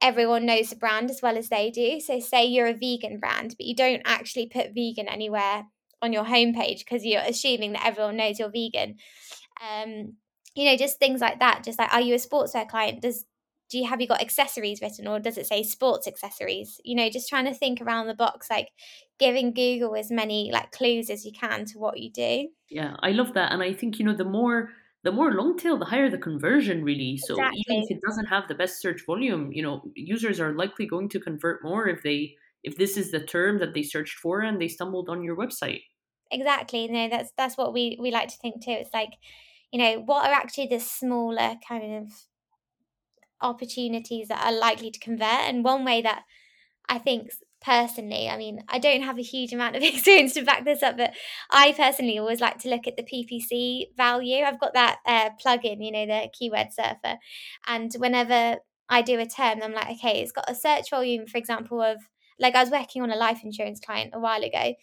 everyone 0.00 0.46
knows 0.46 0.70
the 0.70 0.76
brand 0.76 1.10
as 1.10 1.20
well 1.22 1.36
as 1.36 1.50
they 1.50 1.70
do 1.70 2.00
so 2.00 2.18
say 2.18 2.46
you're 2.46 2.66
a 2.66 2.72
vegan 2.72 3.20
brand 3.20 3.54
but 3.58 3.66
you 3.66 3.76
don't 3.76 4.02
actually 4.04 4.46
put 4.46 4.74
vegan 4.74 5.08
anywhere 5.08 5.66
on 6.02 6.12
your 6.12 6.24
homepage 6.24 6.80
because 6.80 7.06
you're 7.06 7.22
assuming 7.22 7.72
that 7.72 7.86
everyone 7.86 8.16
knows 8.16 8.38
you're 8.38 8.50
vegan. 8.50 8.96
Um, 9.62 10.16
you 10.54 10.66
know, 10.66 10.76
just 10.76 10.98
things 10.98 11.20
like 11.20 11.38
that. 11.38 11.62
Just 11.64 11.78
like, 11.78 11.94
are 11.94 12.00
you 12.00 12.14
a 12.14 12.18
sportswear 12.18 12.68
client? 12.68 13.00
Does 13.00 13.24
do 13.70 13.78
you 13.78 13.86
have 13.86 14.02
you 14.02 14.06
got 14.06 14.20
accessories 14.20 14.82
written 14.82 15.08
or 15.08 15.18
does 15.18 15.38
it 15.38 15.46
say 15.46 15.62
sports 15.62 16.06
accessories 16.06 16.78
you 16.84 16.94
know 16.94 17.08
just 17.08 17.26
trying 17.26 17.46
to 17.46 17.54
think 17.54 17.80
around 17.80 18.06
the 18.06 18.12
box 18.12 18.50
like 18.50 18.68
giving 19.18 19.54
google 19.54 19.96
as 19.96 20.10
many 20.10 20.50
like 20.52 20.70
clues 20.72 21.08
as 21.08 21.24
you 21.24 21.32
can 21.32 21.64
to 21.64 21.78
what 21.78 21.98
you 21.98 22.12
do 22.12 22.48
yeah 22.68 22.96
i 23.00 23.12
love 23.12 23.32
that 23.32 23.50
and 23.50 23.62
i 23.62 23.72
think 23.72 23.98
you 23.98 24.04
know 24.04 24.14
the 24.14 24.26
more 24.26 24.68
the 25.04 25.12
more 25.12 25.32
long 25.32 25.58
tail 25.58 25.76
the 25.78 25.84
higher 25.84 26.10
the 26.10 26.18
conversion 26.18 26.84
really 26.84 27.16
so 27.16 27.34
exactly. 27.34 27.64
even 27.66 27.82
if 27.82 27.90
it 27.90 28.00
doesn't 28.06 28.26
have 28.26 28.48
the 28.48 28.54
best 28.54 28.80
search 28.80 29.04
volume 29.06 29.50
you 29.52 29.62
know 29.62 29.82
users 29.94 30.40
are 30.40 30.52
likely 30.52 30.86
going 30.86 31.08
to 31.08 31.20
convert 31.20 31.62
more 31.62 31.88
if 31.88 32.02
they 32.02 32.34
if 32.62 32.76
this 32.76 32.96
is 32.96 33.10
the 33.10 33.20
term 33.20 33.58
that 33.58 33.74
they 33.74 33.82
searched 33.82 34.18
for 34.18 34.40
and 34.40 34.60
they 34.60 34.68
stumbled 34.68 35.08
on 35.08 35.22
your 35.22 35.36
website 35.36 35.82
exactly 36.30 36.88
no 36.88 37.08
that's 37.08 37.32
that's 37.36 37.56
what 37.56 37.72
we 37.72 37.96
we 38.00 38.10
like 38.10 38.28
to 38.28 38.36
think 38.36 38.64
too 38.64 38.70
it's 38.70 38.94
like 38.94 39.14
you 39.72 39.78
know 39.78 40.00
what 40.00 40.26
are 40.26 40.34
actually 40.34 40.66
the 40.66 40.78
smaller 40.78 41.56
kind 41.68 41.96
of 41.96 42.12
opportunities 43.42 44.28
that 44.28 44.44
are 44.44 44.52
likely 44.52 44.90
to 44.90 45.00
convert. 45.00 45.48
And 45.48 45.64
one 45.64 45.84
way 45.84 46.00
that 46.02 46.22
I 46.88 46.98
think 46.98 47.30
personally, 47.62 48.28
I 48.28 48.36
mean, 48.36 48.64
I 48.68 48.78
don't 48.78 49.02
have 49.02 49.18
a 49.18 49.22
huge 49.22 49.52
amount 49.52 49.76
of 49.76 49.82
experience 49.82 50.34
to 50.34 50.44
back 50.44 50.64
this 50.64 50.82
up, 50.82 50.96
but 50.96 51.12
I 51.50 51.72
personally 51.72 52.18
always 52.18 52.40
like 52.40 52.58
to 52.58 52.68
look 52.68 52.86
at 52.86 52.96
the 52.96 53.02
PPC 53.02 53.96
value. 53.96 54.44
I've 54.44 54.60
got 54.60 54.74
that 54.74 54.98
uh, 55.06 55.30
plugin, 55.44 55.84
you 55.84 55.92
know, 55.92 56.06
the 56.06 56.28
keyword 56.32 56.72
surfer. 56.72 57.18
And 57.66 57.92
whenever 57.98 58.58
I 58.88 59.02
do 59.02 59.18
a 59.18 59.26
term, 59.26 59.60
I'm 59.62 59.72
like, 59.72 59.90
okay, 59.92 60.20
it's 60.20 60.32
got 60.32 60.50
a 60.50 60.54
search 60.54 60.90
volume, 60.90 61.26
for 61.26 61.38
example, 61.38 61.80
of 61.80 61.98
like 62.38 62.54
I 62.54 62.62
was 62.62 62.70
working 62.70 63.02
on 63.02 63.10
a 63.10 63.16
life 63.16 63.40
insurance 63.44 63.80
client 63.80 64.10
a 64.14 64.20
while 64.20 64.42
ago, 64.42 64.74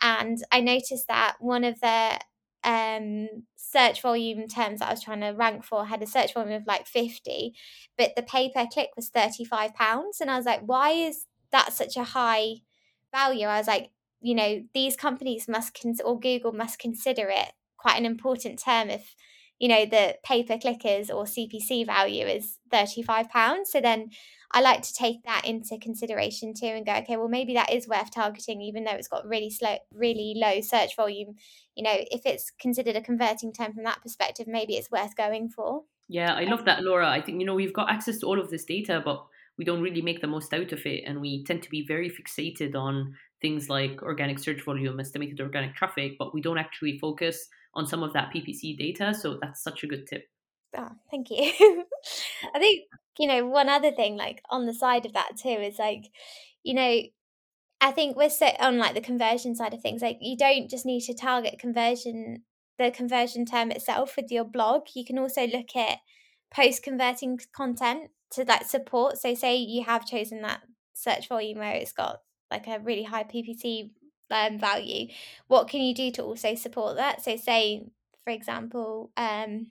and 0.00 0.38
I 0.50 0.60
noticed 0.60 1.08
that 1.08 1.36
one 1.40 1.64
of 1.64 1.80
their 1.80 2.18
um, 2.64 3.28
search 3.56 4.02
volume 4.02 4.46
terms 4.48 4.80
that 4.80 4.88
I 4.88 4.92
was 4.92 5.02
trying 5.02 5.20
to 5.20 5.30
rank 5.30 5.64
for 5.64 5.86
had 5.86 6.02
a 6.02 6.06
search 6.06 6.34
volume 6.34 6.52
of 6.52 6.66
like 6.66 6.86
50, 6.86 7.54
but 7.98 8.12
the 8.16 8.22
pay 8.22 8.50
per 8.50 8.66
click 8.66 8.90
was 8.96 9.08
35 9.08 9.74
pounds. 9.74 10.20
And 10.20 10.30
I 10.30 10.36
was 10.36 10.46
like, 10.46 10.60
why 10.64 10.90
is 10.90 11.26
that 11.52 11.72
such 11.72 11.96
a 11.96 12.04
high 12.04 12.56
value? 13.12 13.46
I 13.46 13.58
was 13.58 13.66
like, 13.66 13.90
you 14.20 14.34
know, 14.34 14.62
these 14.74 14.96
companies 14.96 15.48
must, 15.48 15.78
cons- 15.80 16.00
or 16.00 16.18
Google 16.18 16.52
must 16.52 16.78
consider 16.78 17.28
it 17.28 17.52
quite 17.76 17.98
an 17.98 18.06
important 18.06 18.58
term 18.58 18.90
if, 18.90 19.14
you 19.58 19.68
know, 19.68 19.84
the 19.84 20.16
pay 20.24 20.42
per 20.42 20.56
clickers 20.56 21.08
or 21.08 21.24
CPC 21.24 21.86
value 21.86 22.26
is 22.26 22.58
35 22.70 23.28
pounds. 23.28 23.70
So 23.70 23.80
then 23.80 24.10
I 24.52 24.60
like 24.60 24.82
to 24.82 24.94
take 24.94 25.24
that 25.24 25.46
into 25.46 25.78
consideration 25.78 26.52
too 26.52 26.66
and 26.66 26.84
go, 26.84 26.92
okay, 26.96 27.16
well, 27.16 27.28
maybe 27.28 27.54
that 27.54 27.72
is 27.72 27.88
worth 27.88 28.10
targeting, 28.12 28.60
even 28.60 28.84
though 28.84 28.92
it's 28.92 29.08
got 29.08 29.26
really 29.26 29.50
slow, 29.50 29.78
really 29.92 30.34
low 30.36 30.60
search 30.60 30.94
volume. 30.94 31.36
You 31.74 31.84
know, 31.84 31.94
if 31.96 32.26
it's 32.26 32.50
considered 32.50 32.96
a 32.96 33.00
converting 33.00 33.52
term 33.52 33.72
from 33.72 33.84
that 33.84 34.02
perspective, 34.02 34.46
maybe 34.46 34.76
it's 34.76 34.90
worth 34.90 35.16
going 35.16 35.48
for. 35.48 35.82
Yeah, 36.08 36.34
I 36.34 36.44
love 36.44 36.60
um 36.60 36.64
that, 36.66 36.82
Laura. 36.82 37.08
I 37.08 37.22
think, 37.22 37.40
you 37.40 37.46
know, 37.46 37.54
we've 37.54 37.72
got 37.72 37.90
access 37.90 38.18
to 38.18 38.26
all 38.26 38.38
of 38.38 38.50
this 38.50 38.64
data, 38.64 39.00
but 39.02 39.24
we 39.58 39.64
don't 39.64 39.82
really 39.82 40.02
make 40.02 40.20
the 40.20 40.26
most 40.26 40.52
out 40.54 40.72
of 40.72 40.84
it. 40.86 41.04
And 41.06 41.20
we 41.20 41.44
tend 41.44 41.62
to 41.62 41.70
be 41.70 41.86
very 41.86 42.10
fixated 42.10 42.74
on 42.74 43.14
things 43.40 43.68
like 43.68 44.02
organic 44.02 44.38
search 44.38 44.62
volume, 44.62 44.98
estimated 45.00 45.40
organic 45.40 45.74
traffic, 45.74 46.12
but 46.18 46.32
we 46.32 46.40
don't 46.40 46.58
actually 46.58 46.98
focus 46.98 47.48
on 47.74 47.86
some 47.86 48.02
of 48.02 48.12
that 48.12 48.32
PPC 48.32 48.76
data. 48.78 49.14
So 49.14 49.38
that's 49.40 49.62
such 49.62 49.84
a 49.84 49.86
good 49.86 50.06
tip. 50.06 50.24
Oh, 50.76 50.88
thank 51.10 51.30
you. 51.30 51.52
I 52.54 52.58
think, 52.58 52.84
you 53.18 53.28
know, 53.28 53.46
one 53.46 53.68
other 53.68 53.92
thing, 53.92 54.16
like 54.16 54.42
on 54.50 54.66
the 54.66 54.74
side 54.74 55.04
of 55.04 55.12
that 55.12 55.36
too, 55.36 55.48
is 55.48 55.78
like, 55.78 56.10
you 56.62 56.74
know, 56.74 57.02
I 57.80 57.90
think 57.90 58.16
we're 58.16 58.30
set 58.30 58.56
on 58.60 58.78
like 58.78 58.94
the 58.94 59.00
conversion 59.00 59.54
side 59.54 59.74
of 59.74 59.82
things. 59.82 60.02
Like, 60.02 60.18
you 60.20 60.36
don't 60.36 60.70
just 60.70 60.86
need 60.86 61.02
to 61.02 61.14
target 61.14 61.58
conversion, 61.58 62.44
the 62.78 62.90
conversion 62.90 63.44
term 63.44 63.70
itself 63.70 64.16
with 64.16 64.30
your 64.30 64.44
blog. 64.44 64.82
You 64.94 65.04
can 65.04 65.18
also 65.18 65.46
look 65.46 65.74
at 65.76 65.98
post 66.54 66.82
converting 66.82 67.40
content 67.54 68.10
to 68.32 68.44
like 68.44 68.64
support. 68.64 69.18
So, 69.18 69.34
say 69.34 69.56
you 69.56 69.84
have 69.84 70.06
chosen 70.06 70.42
that 70.42 70.62
search 70.94 71.28
volume 71.28 71.58
where 71.58 71.74
it's 71.74 71.92
got 71.92 72.20
like 72.50 72.66
a 72.66 72.78
really 72.78 73.04
high 73.04 73.24
PPC 73.24 73.90
um, 74.30 74.58
value. 74.58 75.08
What 75.48 75.68
can 75.68 75.80
you 75.80 75.94
do 75.94 76.10
to 76.12 76.22
also 76.22 76.54
support 76.54 76.96
that? 76.96 77.22
So, 77.22 77.36
say, 77.36 77.84
for 78.24 78.30
example, 78.32 79.10
um, 79.16 79.68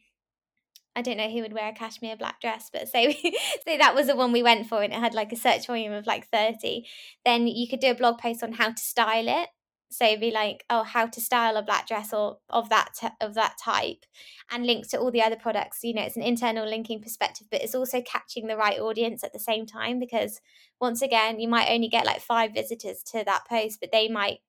I 0.95 1.01
don't 1.01 1.17
know 1.17 1.29
who 1.29 1.41
would 1.41 1.53
wear 1.53 1.69
a 1.69 1.73
cashmere 1.73 2.17
black 2.17 2.41
dress, 2.41 2.69
but 2.71 2.87
say 2.89 3.07
we, 3.07 3.37
say 3.65 3.77
that 3.77 3.95
was 3.95 4.07
the 4.07 4.15
one 4.15 4.31
we 4.31 4.43
went 4.43 4.67
for 4.67 4.83
and 4.83 4.91
it 4.91 4.99
had 4.99 5.13
like 5.13 5.31
a 5.31 5.37
search 5.37 5.67
volume 5.67 5.93
of 5.93 6.05
like 6.05 6.27
30, 6.29 6.85
then 7.23 7.47
you 7.47 7.67
could 7.67 7.79
do 7.79 7.91
a 7.91 7.95
blog 7.95 8.17
post 8.17 8.43
on 8.43 8.53
how 8.53 8.71
to 8.71 8.77
style 8.77 9.27
it. 9.27 9.49
So 9.91 10.17
be 10.17 10.31
like, 10.31 10.63
oh, 10.69 10.83
how 10.83 11.05
to 11.07 11.21
style 11.21 11.57
a 11.57 11.61
black 11.61 11.87
dress 11.87 12.13
or 12.13 12.37
of 12.49 12.69
that 12.69 12.91
t- 12.99 13.07
of 13.19 13.33
that 13.35 13.57
type, 13.63 14.05
and 14.49 14.65
link 14.65 14.89
to 14.89 14.99
all 14.99 15.11
the 15.11 15.21
other 15.21 15.35
products. 15.35 15.79
You 15.83 15.93
know, 15.93 16.03
it's 16.03 16.15
an 16.15 16.23
internal 16.23 16.67
linking 16.67 17.01
perspective, 17.01 17.47
but 17.51 17.61
it's 17.61 17.75
also 17.75 18.01
catching 18.01 18.47
the 18.47 18.57
right 18.57 18.79
audience 18.79 19.23
at 19.23 19.33
the 19.33 19.39
same 19.39 19.65
time 19.65 19.99
because 19.99 20.39
once 20.79 21.01
again, 21.01 21.39
you 21.39 21.47
might 21.47 21.69
only 21.69 21.89
get 21.89 22.05
like 22.05 22.21
five 22.21 22.53
visitors 22.53 23.03
to 23.11 23.23
that 23.25 23.45
post, 23.47 23.79
but 23.81 23.91
they 23.91 24.07
might 24.07 24.39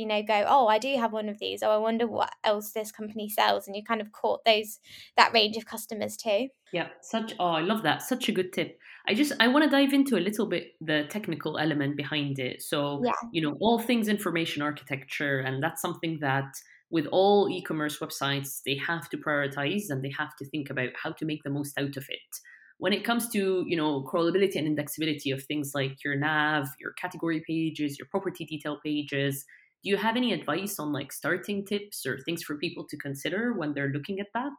you 0.00 0.06
know 0.06 0.22
go 0.22 0.44
oh 0.48 0.66
i 0.66 0.78
do 0.78 0.96
have 0.96 1.12
one 1.12 1.28
of 1.28 1.38
these. 1.38 1.62
Oh 1.62 1.70
i 1.70 1.76
wonder 1.76 2.06
what 2.06 2.32
else 2.42 2.72
this 2.72 2.90
company 2.90 3.28
sells 3.28 3.66
and 3.66 3.76
you 3.76 3.82
kind 3.84 4.00
of 4.00 4.12
caught 4.12 4.44
those 4.44 4.78
that 5.16 5.32
range 5.32 5.56
of 5.56 5.66
customers 5.66 6.16
too. 6.16 6.48
Yeah 6.72 6.88
such 7.02 7.34
oh 7.38 7.52
i 7.52 7.60
love 7.60 7.82
that. 7.82 8.02
Such 8.02 8.28
a 8.28 8.32
good 8.32 8.52
tip. 8.52 8.78
I 9.06 9.14
just 9.14 9.32
i 9.40 9.48
want 9.48 9.64
to 9.64 9.70
dive 9.70 9.92
into 9.92 10.16
a 10.16 10.24
little 10.28 10.46
bit 10.46 10.72
the 10.80 11.04
technical 11.10 11.58
element 11.58 11.96
behind 11.96 12.38
it. 12.38 12.62
So 12.62 13.02
yeah. 13.04 13.12
you 13.32 13.42
know 13.42 13.56
all 13.60 13.78
things 13.78 14.08
information 14.08 14.62
architecture 14.62 15.40
and 15.40 15.62
that's 15.62 15.82
something 15.82 16.18
that 16.20 16.52
with 16.90 17.06
all 17.12 17.48
e-commerce 17.48 17.98
websites 17.98 18.62
they 18.64 18.76
have 18.76 19.08
to 19.10 19.16
prioritize 19.16 19.90
and 19.90 20.02
they 20.02 20.12
have 20.16 20.34
to 20.36 20.44
think 20.44 20.70
about 20.70 20.90
how 21.00 21.12
to 21.12 21.24
make 21.24 21.42
the 21.44 21.50
most 21.50 21.78
out 21.78 21.96
of 21.96 22.06
it. 22.08 22.40
When 22.78 22.94
it 22.94 23.04
comes 23.04 23.28
to 23.30 23.64
you 23.66 23.76
know 23.76 24.02
crawlability 24.02 24.56
and 24.56 24.66
indexability 24.66 25.32
of 25.34 25.42
things 25.42 25.72
like 25.74 26.02
your 26.04 26.16
nav 26.16 26.68
your 26.80 26.92
category 26.92 27.42
pages 27.46 27.98
your 27.98 28.08
property 28.10 28.44
detail 28.44 28.78
pages 28.82 29.44
do 29.82 29.90
you 29.90 29.96
have 29.96 30.16
any 30.16 30.32
advice 30.32 30.78
on 30.78 30.92
like 30.92 31.12
starting 31.12 31.64
tips 31.64 32.04
or 32.06 32.18
things 32.18 32.42
for 32.42 32.56
people 32.56 32.86
to 32.88 32.96
consider 32.96 33.52
when 33.52 33.74
they're 33.74 33.92
looking 33.92 34.20
at 34.20 34.28
that? 34.34 34.52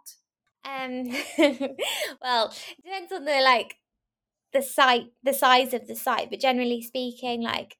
Um 0.63 1.11
well 2.21 2.53
depends 2.83 3.11
on 3.11 3.25
the 3.25 3.41
like 3.41 3.75
the 4.53 4.61
site 4.61 5.11
the 5.23 5.33
size 5.33 5.73
of 5.73 5.87
the 5.87 5.95
site 5.95 6.29
but 6.29 6.39
generally 6.39 6.81
speaking 6.81 7.41
like 7.41 7.77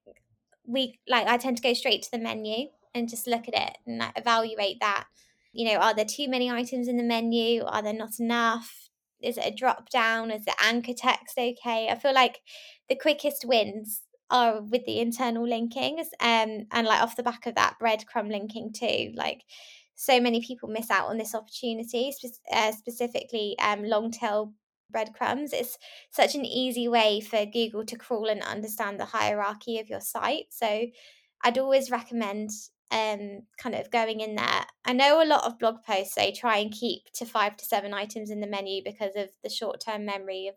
we 0.66 1.00
like 1.08 1.28
i 1.28 1.36
tend 1.36 1.58
to 1.58 1.64
go 1.64 1.74
straight 1.74 2.02
to 2.02 2.12
the 2.12 2.18
menu 2.18 2.68
and 2.94 3.10
just 3.10 3.28
look 3.28 3.48
at 3.48 3.70
it 3.70 3.78
and 3.86 4.00
like, 4.00 4.18
evaluate 4.18 4.80
that. 4.80 5.06
You 5.54 5.66
know 5.66 5.80
are 5.80 5.94
there 5.94 6.06
too 6.06 6.30
many 6.30 6.50
items 6.50 6.88
in 6.88 6.98
the 6.98 7.04
menu? 7.04 7.64
Are 7.64 7.84
there 7.84 7.94
not 7.94 8.20
enough? 8.20 8.90
Is 9.22 9.38
it 9.38 9.46
a 9.46 9.56
drop 9.56 9.90
down 9.90 10.32
is 10.32 10.46
the 10.46 10.56
anchor 10.64 10.94
text 10.94 11.38
okay? 11.38 11.90
I 11.90 11.96
feel 11.96 12.14
like 12.14 12.42
the 12.88 12.96
quickest 12.96 13.46
wins 13.46 14.02
are 14.32 14.62
with 14.62 14.86
the 14.86 15.00
internal 15.00 15.46
linkings 15.46 16.08
um, 16.20 16.66
and 16.72 16.88
like 16.88 17.02
off 17.02 17.16
the 17.16 17.24
back 17.24 17.46
of 17.46 17.56
that 17.56 17.76
breadcrumb 17.82 18.30
linking 18.30 18.72
too 18.74 19.12
like 19.16 19.44
so 19.96 20.20
many 20.20 20.42
people 20.42 20.70
miss 20.70 20.90
out 20.90 21.08
on 21.08 21.18
this 21.18 21.36
opportunity 21.36 22.12
spe- 22.12 22.42
uh, 22.52 22.72
specifically 22.72 23.56
um, 23.60 23.84
long 23.84 24.10
tail 24.10 24.54
breadcrumbs 24.90 25.54
it's 25.54 25.78
such 26.12 26.36
an 26.36 26.46
easy 26.46 26.88
way 26.88 27.22
for 27.22 27.46
google 27.46 27.86
to 27.86 27.98
crawl 27.98 28.28
and 28.28 28.42
understand 28.44 29.00
the 29.00 29.06
hierarchy 29.06 29.80
of 29.80 29.90
your 29.90 30.02
site 30.02 30.46
so 30.50 30.86
i'd 31.44 31.58
always 31.58 31.92
recommend 31.92 32.50
um, 32.92 33.44
kind 33.58 33.74
of 33.76 33.90
going 33.90 34.20
in 34.20 34.36
there. 34.36 34.66
I 34.86 34.94
know 34.94 35.24
a 35.24 35.26
lot 35.26 35.46
of 35.46 35.58
blog 35.58 35.78
posts 35.84 36.14
say 36.14 36.34
try 36.34 36.58
and 36.58 36.72
keep 36.72 37.04
to 37.14 37.26
five 37.26 37.56
to 37.58 37.66
seven 37.66 37.94
items 37.94 38.30
in 38.30 38.42
the 38.42 38.48
menu 38.48 38.84
because 38.84 39.16
of 39.16 39.30
the 39.44 39.50
short 39.50 39.80
term 39.80 40.06
memory 40.06 40.48
of 40.48 40.56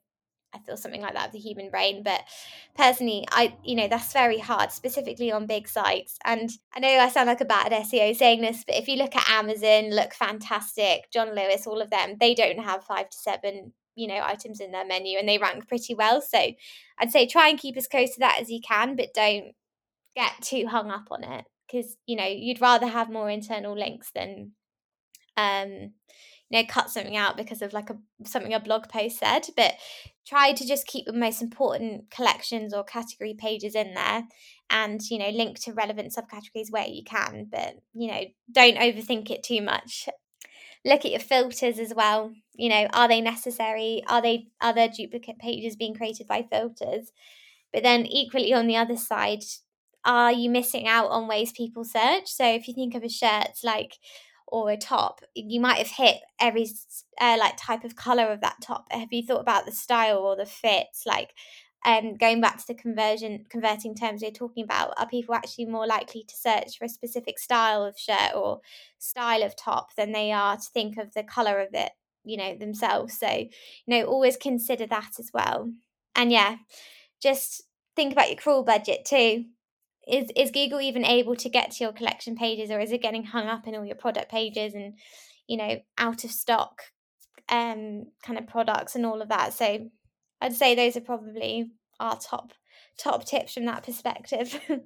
I 0.54 0.58
feel 0.60 0.76
something 0.76 1.02
like 1.02 1.14
that 1.14 1.26
of 1.26 1.32
the 1.32 1.38
human 1.38 1.70
brain. 1.70 2.02
But 2.02 2.22
personally, 2.76 3.24
I 3.30 3.56
you 3.64 3.74
know 3.76 3.88
that's 3.88 4.12
very 4.12 4.38
hard, 4.38 4.72
specifically 4.72 5.32
on 5.32 5.46
big 5.46 5.68
sites. 5.68 6.18
And 6.24 6.50
I 6.74 6.80
know 6.80 6.88
I 6.88 7.08
sound 7.08 7.28
like 7.28 7.40
a 7.40 7.46
bad 7.46 7.72
SEO 7.72 8.16
saying 8.16 8.40
this, 8.40 8.64
but 8.66 8.76
if 8.76 8.88
you 8.88 8.96
look 8.96 9.16
at 9.16 9.28
Amazon, 9.28 9.90
look 9.90 10.14
fantastic, 10.14 11.10
John 11.12 11.34
Lewis, 11.34 11.66
all 11.66 11.80
of 11.80 11.90
them, 11.90 12.16
they 12.20 12.34
don't 12.34 12.60
have 12.60 12.84
five 12.84 13.10
to 13.10 13.16
seven 13.16 13.72
you 13.96 14.08
know 14.08 14.20
items 14.22 14.60
in 14.60 14.72
their 14.72 14.86
menu 14.86 15.18
and 15.18 15.28
they 15.28 15.38
rank 15.38 15.68
pretty 15.68 15.94
well 15.94 16.20
so 16.20 16.38
i'd 16.98 17.12
say 17.12 17.26
try 17.26 17.48
and 17.48 17.60
keep 17.60 17.76
as 17.76 17.86
close 17.86 18.12
to 18.12 18.18
that 18.20 18.38
as 18.40 18.50
you 18.50 18.60
can 18.60 18.96
but 18.96 19.14
don't 19.14 19.52
get 20.16 20.32
too 20.42 20.66
hung 20.66 20.90
up 20.90 21.06
on 21.10 21.22
it 21.24 21.44
because 21.66 21.96
you 22.06 22.16
know 22.16 22.26
you'd 22.26 22.60
rather 22.60 22.86
have 22.86 23.10
more 23.10 23.30
internal 23.30 23.76
links 23.78 24.10
than 24.14 24.52
um 25.36 25.92
know 26.54 26.64
cut 26.68 26.90
something 26.90 27.16
out 27.16 27.36
because 27.36 27.62
of 27.62 27.72
like 27.72 27.90
a 27.90 27.96
something 28.24 28.54
a 28.54 28.60
blog 28.60 28.88
post 28.88 29.18
said 29.18 29.46
but 29.56 29.74
try 30.26 30.52
to 30.52 30.66
just 30.66 30.86
keep 30.86 31.06
the 31.06 31.12
most 31.12 31.42
important 31.42 32.10
collections 32.10 32.72
or 32.72 32.82
category 32.84 33.34
pages 33.34 33.74
in 33.74 33.94
there 33.94 34.24
and 34.70 35.00
you 35.10 35.18
know 35.18 35.28
link 35.30 35.58
to 35.60 35.72
relevant 35.72 36.12
subcategories 36.12 36.70
where 36.70 36.86
you 36.86 37.02
can 37.04 37.46
but 37.50 37.74
you 37.92 38.08
know 38.08 38.22
don't 38.50 38.78
overthink 38.78 39.30
it 39.30 39.42
too 39.42 39.60
much. 39.60 40.08
Look 40.86 41.06
at 41.06 41.12
your 41.12 41.20
filters 41.20 41.78
as 41.78 41.94
well 41.94 42.32
you 42.54 42.68
know 42.68 42.86
are 42.92 43.08
they 43.08 43.20
necessary? 43.20 44.02
Are 44.08 44.22
they 44.22 44.48
other 44.60 44.88
duplicate 44.88 45.38
pages 45.38 45.76
being 45.76 45.94
created 45.94 46.26
by 46.26 46.46
filters? 46.50 47.12
But 47.72 47.82
then 47.82 48.06
equally 48.06 48.52
on 48.52 48.66
the 48.66 48.76
other 48.76 48.96
side 48.96 49.44
are 50.06 50.32
you 50.32 50.50
missing 50.50 50.86
out 50.86 51.08
on 51.08 51.28
ways 51.28 51.52
people 51.52 51.82
search? 51.84 52.26
So 52.26 52.46
if 52.46 52.68
you 52.68 52.74
think 52.74 52.94
of 52.94 53.02
a 53.02 53.08
shirt 53.08 53.58
like 53.62 53.94
or 54.46 54.70
a 54.70 54.76
top, 54.76 55.20
you 55.34 55.60
might 55.60 55.78
have 55.78 55.88
hit 55.88 56.18
every 56.40 56.68
uh, 57.20 57.36
like 57.38 57.54
type 57.56 57.84
of 57.84 57.96
color 57.96 58.28
of 58.28 58.40
that 58.40 58.56
top. 58.60 58.86
Have 58.90 59.12
you 59.12 59.22
thought 59.22 59.40
about 59.40 59.66
the 59.66 59.72
style 59.72 60.18
or 60.18 60.36
the 60.36 60.46
fits? 60.46 61.04
Like, 61.06 61.34
um, 61.84 62.14
going 62.14 62.40
back 62.40 62.58
to 62.58 62.66
the 62.68 62.74
conversion 62.74 63.44
converting 63.48 63.94
terms 63.94 64.22
we 64.22 64.28
are 64.28 64.32
talking 64.32 64.64
about, 64.64 64.94
are 64.96 65.08
people 65.08 65.34
actually 65.34 65.66
more 65.66 65.86
likely 65.86 66.24
to 66.24 66.36
search 66.36 66.78
for 66.78 66.86
a 66.86 66.88
specific 66.88 67.38
style 67.38 67.84
of 67.84 67.98
shirt 67.98 68.34
or 68.34 68.60
style 68.98 69.42
of 69.42 69.54
top 69.56 69.94
than 69.94 70.12
they 70.12 70.32
are 70.32 70.56
to 70.56 70.62
think 70.72 70.96
of 70.96 71.12
the 71.12 71.22
color 71.22 71.60
of 71.60 71.68
it, 71.74 71.92
you 72.24 72.36
know, 72.36 72.56
themselves? 72.56 73.18
So, 73.18 73.28
you 73.28 73.48
know, 73.86 74.04
always 74.04 74.36
consider 74.36 74.86
that 74.86 75.12
as 75.18 75.30
well. 75.34 75.70
And 76.16 76.32
yeah, 76.32 76.56
just 77.20 77.64
think 77.96 78.12
about 78.12 78.28
your 78.28 78.38
crawl 78.38 78.62
budget 78.62 79.04
too 79.04 79.44
is 80.06 80.30
is 80.36 80.50
Google 80.50 80.80
even 80.80 81.04
able 81.04 81.36
to 81.36 81.48
get 81.48 81.72
to 81.72 81.84
your 81.84 81.92
collection 81.92 82.36
pages 82.36 82.70
or 82.70 82.80
is 82.80 82.92
it 82.92 83.02
getting 83.02 83.24
hung 83.24 83.46
up 83.46 83.66
in 83.66 83.74
all 83.74 83.84
your 83.84 83.96
product 83.96 84.30
pages 84.30 84.74
and 84.74 84.98
you 85.46 85.56
know 85.56 85.78
out 85.98 86.24
of 86.24 86.30
stock 86.30 86.82
um 87.48 88.04
kind 88.22 88.38
of 88.38 88.46
products 88.46 88.94
and 88.94 89.06
all 89.06 89.22
of 89.22 89.28
that? 89.28 89.52
So 89.54 89.90
I'd 90.40 90.54
say 90.54 90.74
those 90.74 90.96
are 90.96 91.00
probably 91.00 91.70
our 92.00 92.18
top 92.18 92.52
top 92.98 93.24
tips 93.24 93.54
from 93.54 93.64
that 93.66 93.84
perspective 93.84 94.58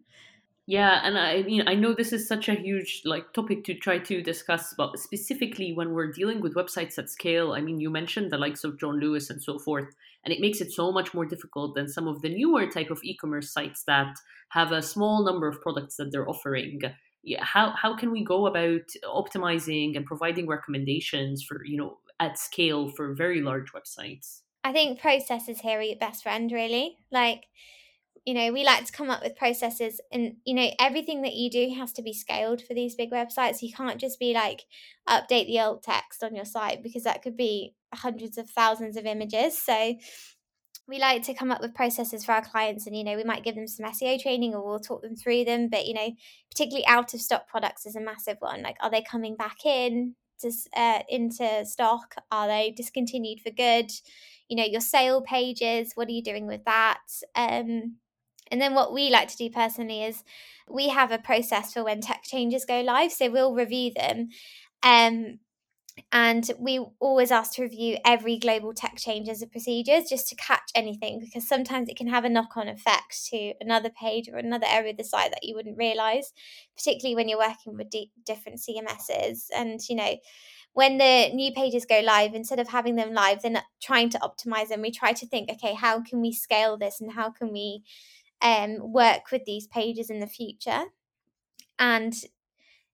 Yeah, 0.69 1.01
and 1.03 1.17
I 1.17 1.45
mean, 1.45 1.67
I 1.67 1.75
know 1.75 1.95
this 1.95 2.13
is 2.13 2.29
such 2.29 2.51
a 2.51 2.55
huge 2.55 3.01
like 3.07 3.33
topic 3.33 3.65
to 3.65 3.75
try 3.75 4.01
to 4.01 4.21
discuss, 4.21 4.75
but 4.77 4.99
specifically 4.99 5.73
when 5.73 5.95
we're 5.95 6.13
dealing 6.13 6.43
with 6.43 6.57
websites 6.57 6.99
at 6.99 7.09
scale, 7.09 7.53
I 7.53 7.63
mean, 7.63 7.81
you 7.81 7.89
mentioned 7.89 8.31
the 8.31 8.37
likes 8.37 8.65
of 8.65 8.79
John 8.79 9.01
Lewis 9.01 9.31
and 9.31 9.43
so 9.43 9.59
forth, 9.59 9.89
and 10.27 10.35
it 10.35 10.43
makes 10.43 10.61
it 10.61 10.71
so 10.71 10.93
much 10.93 11.15
more 11.15 11.25
difficult 11.25 11.75
than 11.75 11.89
some 11.89 12.07
of 12.07 12.21
the 12.21 12.29
newer 12.29 12.67
type 12.67 12.91
of 12.91 13.03
e-commerce 13.03 13.51
sites 13.51 13.85
that 13.87 14.15
have 14.51 14.71
a 14.71 14.83
small 14.83 15.25
number 15.25 15.49
of 15.49 15.59
products 15.63 15.97
that 15.97 16.11
they're 16.13 16.29
offering. 16.29 16.83
Yeah, 17.23 17.43
how 17.43 17.71
how 17.71 17.97
can 17.97 18.11
we 18.11 18.23
go 18.23 18.47
about 18.47 18.89
optimizing 19.05 19.97
and 19.97 20.05
providing 20.05 20.47
recommendations 20.47 21.43
for 21.43 21.65
you 21.65 21.79
know 21.79 21.97
at 22.21 22.39
scale 22.39 22.91
for 22.91 23.15
very 23.15 23.41
large 23.41 23.73
websites? 23.73 24.43
I 24.65 24.73
think 24.73 25.01
processes 25.01 25.61
here 25.61 25.79
are 25.79 25.83
your 25.83 25.97
best 25.97 26.25
friend, 26.25 26.53
really. 26.53 26.99
Like 27.11 27.45
you 28.29 28.35
know 28.35 28.53
we 28.53 28.63
like 28.63 28.85
to 28.85 28.93
come 28.93 29.09
up 29.09 29.23
with 29.23 29.35
processes 29.37 30.03
and 30.13 30.35
you 30.45 30.53
know 30.53 30.69
everything 30.79 31.23
that 31.23 31.33
you 31.33 31.49
do 31.49 31.75
has 31.79 31.95
to 31.95 32.03
be 32.03 32.13
scaled 32.13 32.61
for 32.61 32.75
these 32.75 32.95
big 32.95 33.11
websites. 33.11 33.63
You 33.63 33.73
can't 33.73 33.99
just 33.99 34.19
be 34.19 34.35
like 34.35 34.67
update 35.09 35.47
the 35.47 35.59
alt 35.61 35.83
text 35.83 36.23
on 36.23 36.37
your 36.37 36.45
site 36.45 36.83
because 36.83 37.05
that 37.05 37.23
could 37.23 37.39
be 37.39 37.75
hundreds 37.95 38.37
of 38.37 38.51
thousands 38.51 38.99
of 38.99 39.07
images. 39.07 39.57
So 39.57 39.95
we 40.87 40.99
like 40.99 41.23
to 41.23 41.33
come 41.33 41.51
up 41.51 41.63
with 41.63 41.75
processes 41.75 42.23
for 42.23 42.33
our 42.33 42.45
clients 42.45 42.87
and 42.87 42.95
you 42.95 43.03
know 43.03 43.17
we 43.17 43.25
might 43.25 43.45
give 43.45 43.55
them 43.55 43.67
some 43.67 43.91
seo 43.91 44.21
training 44.21 44.55
or 44.55 44.63
we'll 44.63 44.79
talk 44.79 45.01
them 45.01 45.17
through 45.17 45.45
them 45.45 45.69
but 45.71 45.87
you 45.87 45.95
know 45.95 46.11
particularly 46.51 46.87
out 46.87 47.15
of 47.15 47.23
stock 47.23 47.49
products 47.49 47.87
is 47.87 47.97
a 47.97 48.01
massive 48.01 48.37
one. 48.41 48.61
Like 48.61 48.77
are 48.83 48.91
they 48.91 49.01
coming 49.01 49.37
back 49.37 49.65
in 49.65 50.17
to 50.41 50.53
uh, 50.77 51.01
into 51.09 51.65
stock? 51.65 52.15
Are 52.31 52.47
they 52.47 52.75
discontinued 52.77 53.41
for 53.41 53.53
good? 53.53 53.91
You 54.51 54.59
know 54.59 54.67
your 54.67 54.83
sale 54.83 55.23
pages 55.23 55.93
what 55.95 56.09
are 56.09 56.13
you 56.13 56.23
doing 56.23 56.47
with 56.47 56.67
that? 56.67 57.01
Um 57.35 57.97
and 58.51 58.61
then 58.61 58.75
what 58.75 58.93
we 58.93 59.11
like 59.11 59.29
to 59.29 59.37
do 59.37 59.51
personally 59.51 60.03
is 60.03 60.25
we 60.69 60.89
have 60.89 61.11
a 61.11 61.19
process 61.19 61.73
for 61.73 61.85
when 61.85 62.01
tech 62.01 62.23
changes 62.25 62.65
go 62.65 62.81
live. 62.81 63.13
So 63.13 63.31
we'll 63.31 63.55
review 63.55 63.93
them. 63.95 64.29
Um, 64.83 65.39
and 66.13 66.51
we 66.59 66.85
always 67.01 67.31
ask 67.31 67.55
to 67.55 67.63
review 67.63 67.99
every 68.05 68.39
global 68.39 68.73
tech 68.73 68.97
change 68.97 69.29
as 69.29 69.43
a 69.43 69.47
procedures 69.47 70.09
just 70.09 70.29
to 70.29 70.37
catch 70.37 70.71
anything 70.75 71.21
because 71.21 71.49
sometimes 71.49 71.89
it 71.89 71.97
can 71.97 72.09
have 72.09 72.25
a 72.25 72.29
knock-on 72.29 72.69
effect 72.69 73.27
to 73.31 73.53
another 73.61 73.91
page 73.91 74.29
or 74.29 74.39
another 74.39 74.67
area 74.71 74.93
of 74.93 74.97
the 74.97 75.05
site 75.05 75.31
that 75.31 75.43
you 75.45 75.55
wouldn't 75.55 75.79
realize 75.79 76.33
particularly 76.77 77.17
when 77.17 77.29
you're 77.29 77.39
working 77.39 77.77
with 77.77 77.91
d- 77.91 78.13
different 78.25 78.61
cms's 78.61 79.51
and 79.57 79.81
you 79.89 79.97
know 79.97 80.17
when 80.75 80.99
the 80.99 81.31
new 81.35 81.53
pages 81.53 81.85
go 81.85 82.01
live 82.01 82.35
instead 82.35 82.61
of 82.61 82.69
having 82.69 82.97
them 82.97 83.13
live 83.13 83.43
then 83.43 83.61
trying 83.83 84.09
to 84.09 84.19
optimize 84.19 84.69
them 84.69 84.83
we 84.83 84.91
try 84.91 85.13
to 85.13 85.27
think 85.27 85.51
okay 85.51 85.75
how 85.75 86.01
can 86.01 86.21
we 86.21 86.33
scale 86.33 86.77
this 86.77 87.01
and 87.01 87.13
how 87.13 87.31
can 87.31 87.53
we 87.53 87.83
um, 88.43 88.93
work 88.93 89.31
with 89.33 89.45
these 89.45 89.67
pages 89.67 90.11
in 90.11 90.21
the 90.21 90.27
future. 90.27 90.85
And 91.79 92.15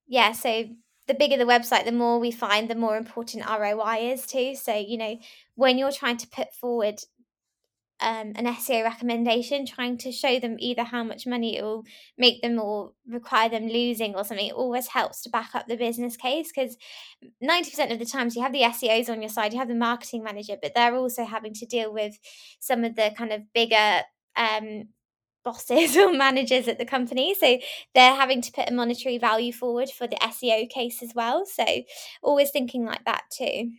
yeah, 0.07 0.33
so 0.33 0.65
the 1.07 1.15
bigger 1.15 1.37
the 1.37 1.45
website, 1.45 1.85
the 1.85 1.93
more 1.93 2.19
we 2.19 2.31
find, 2.31 2.69
the 2.69 2.75
more 2.75 2.97
important 2.97 3.49
ROI 3.49 4.13
is 4.13 4.27
too. 4.27 4.55
So, 4.55 4.75
you 4.75 4.97
know, 4.97 5.19
when 5.55 5.79
you're 5.79 5.93
trying 5.93 6.17
to 6.19 6.29
put 6.29 6.55
forward 6.55 7.01
um, 8.01 8.33
an 8.37 8.47
SEO 8.47 8.85
recommendation, 8.85 9.67
trying 9.67 9.97
to 9.99 10.13
show 10.13 10.39
them 10.41 10.57
either 10.59 10.83
how 10.83 11.05
much 11.05 11.27
money 11.27 11.57
it 11.57 11.63
will 11.63 11.85
make 12.19 12.43
them 12.43 12.59
or 12.59 12.93
require 13.07 13.49
them 13.49 13.69
losing 13.69 14.15
or 14.15 14.25
something, 14.25 14.49
it 14.49 14.55
always 14.55 14.89
helps 14.89 15.23
to 15.23 15.31
back 15.31 15.55
up 15.55 15.67
the 15.69 15.77
business 15.77 16.17
case 16.17 16.51
because 16.55 16.77
90% 17.43 17.93
of 17.93 17.99
the 17.99 18.05
times 18.05 18.35
you 18.35 18.43
have 18.43 18.53
the 18.53 18.63
SEOs 18.63 19.09
on 19.09 19.23
your 19.23 19.29
side, 19.29 19.53
you 19.53 19.59
have 19.59 19.69
the 19.69 19.75
marketing 19.75 20.25
manager, 20.25 20.57
but 20.61 20.75
they're 20.75 20.97
also 20.97 21.25
having 21.25 21.55
to 21.55 21.67
deal 21.67 21.93
with 21.93 22.19
some 22.61 22.85
of 22.85 22.97
the 22.97 23.13
kind 23.17 23.33
of 23.33 23.53
bigger 23.53 24.01
um, 24.37 24.89
bosses 25.45 25.97
or 25.99 26.13
managers 26.13 26.69
at 26.69 26.79
the 26.79 26.85
company. 26.85 27.35
So 27.35 27.59
they're 27.95 28.15
having 28.15 28.43
to 28.43 28.53
put 28.53 28.69
a 28.69 28.73
monetary 28.73 29.19
value 29.19 29.53
forward 29.53 29.91
for 29.91 30.07
the 30.07 30.23
SEO 30.23 30.69
case 30.69 31.03
as 31.03 31.13
well. 31.15 31.45
So 31.47 31.65
always 32.23 32.51
thinking 32.51 32.85
like 32.85 33.05
that 33.05 33.25
too. 33.31 33.71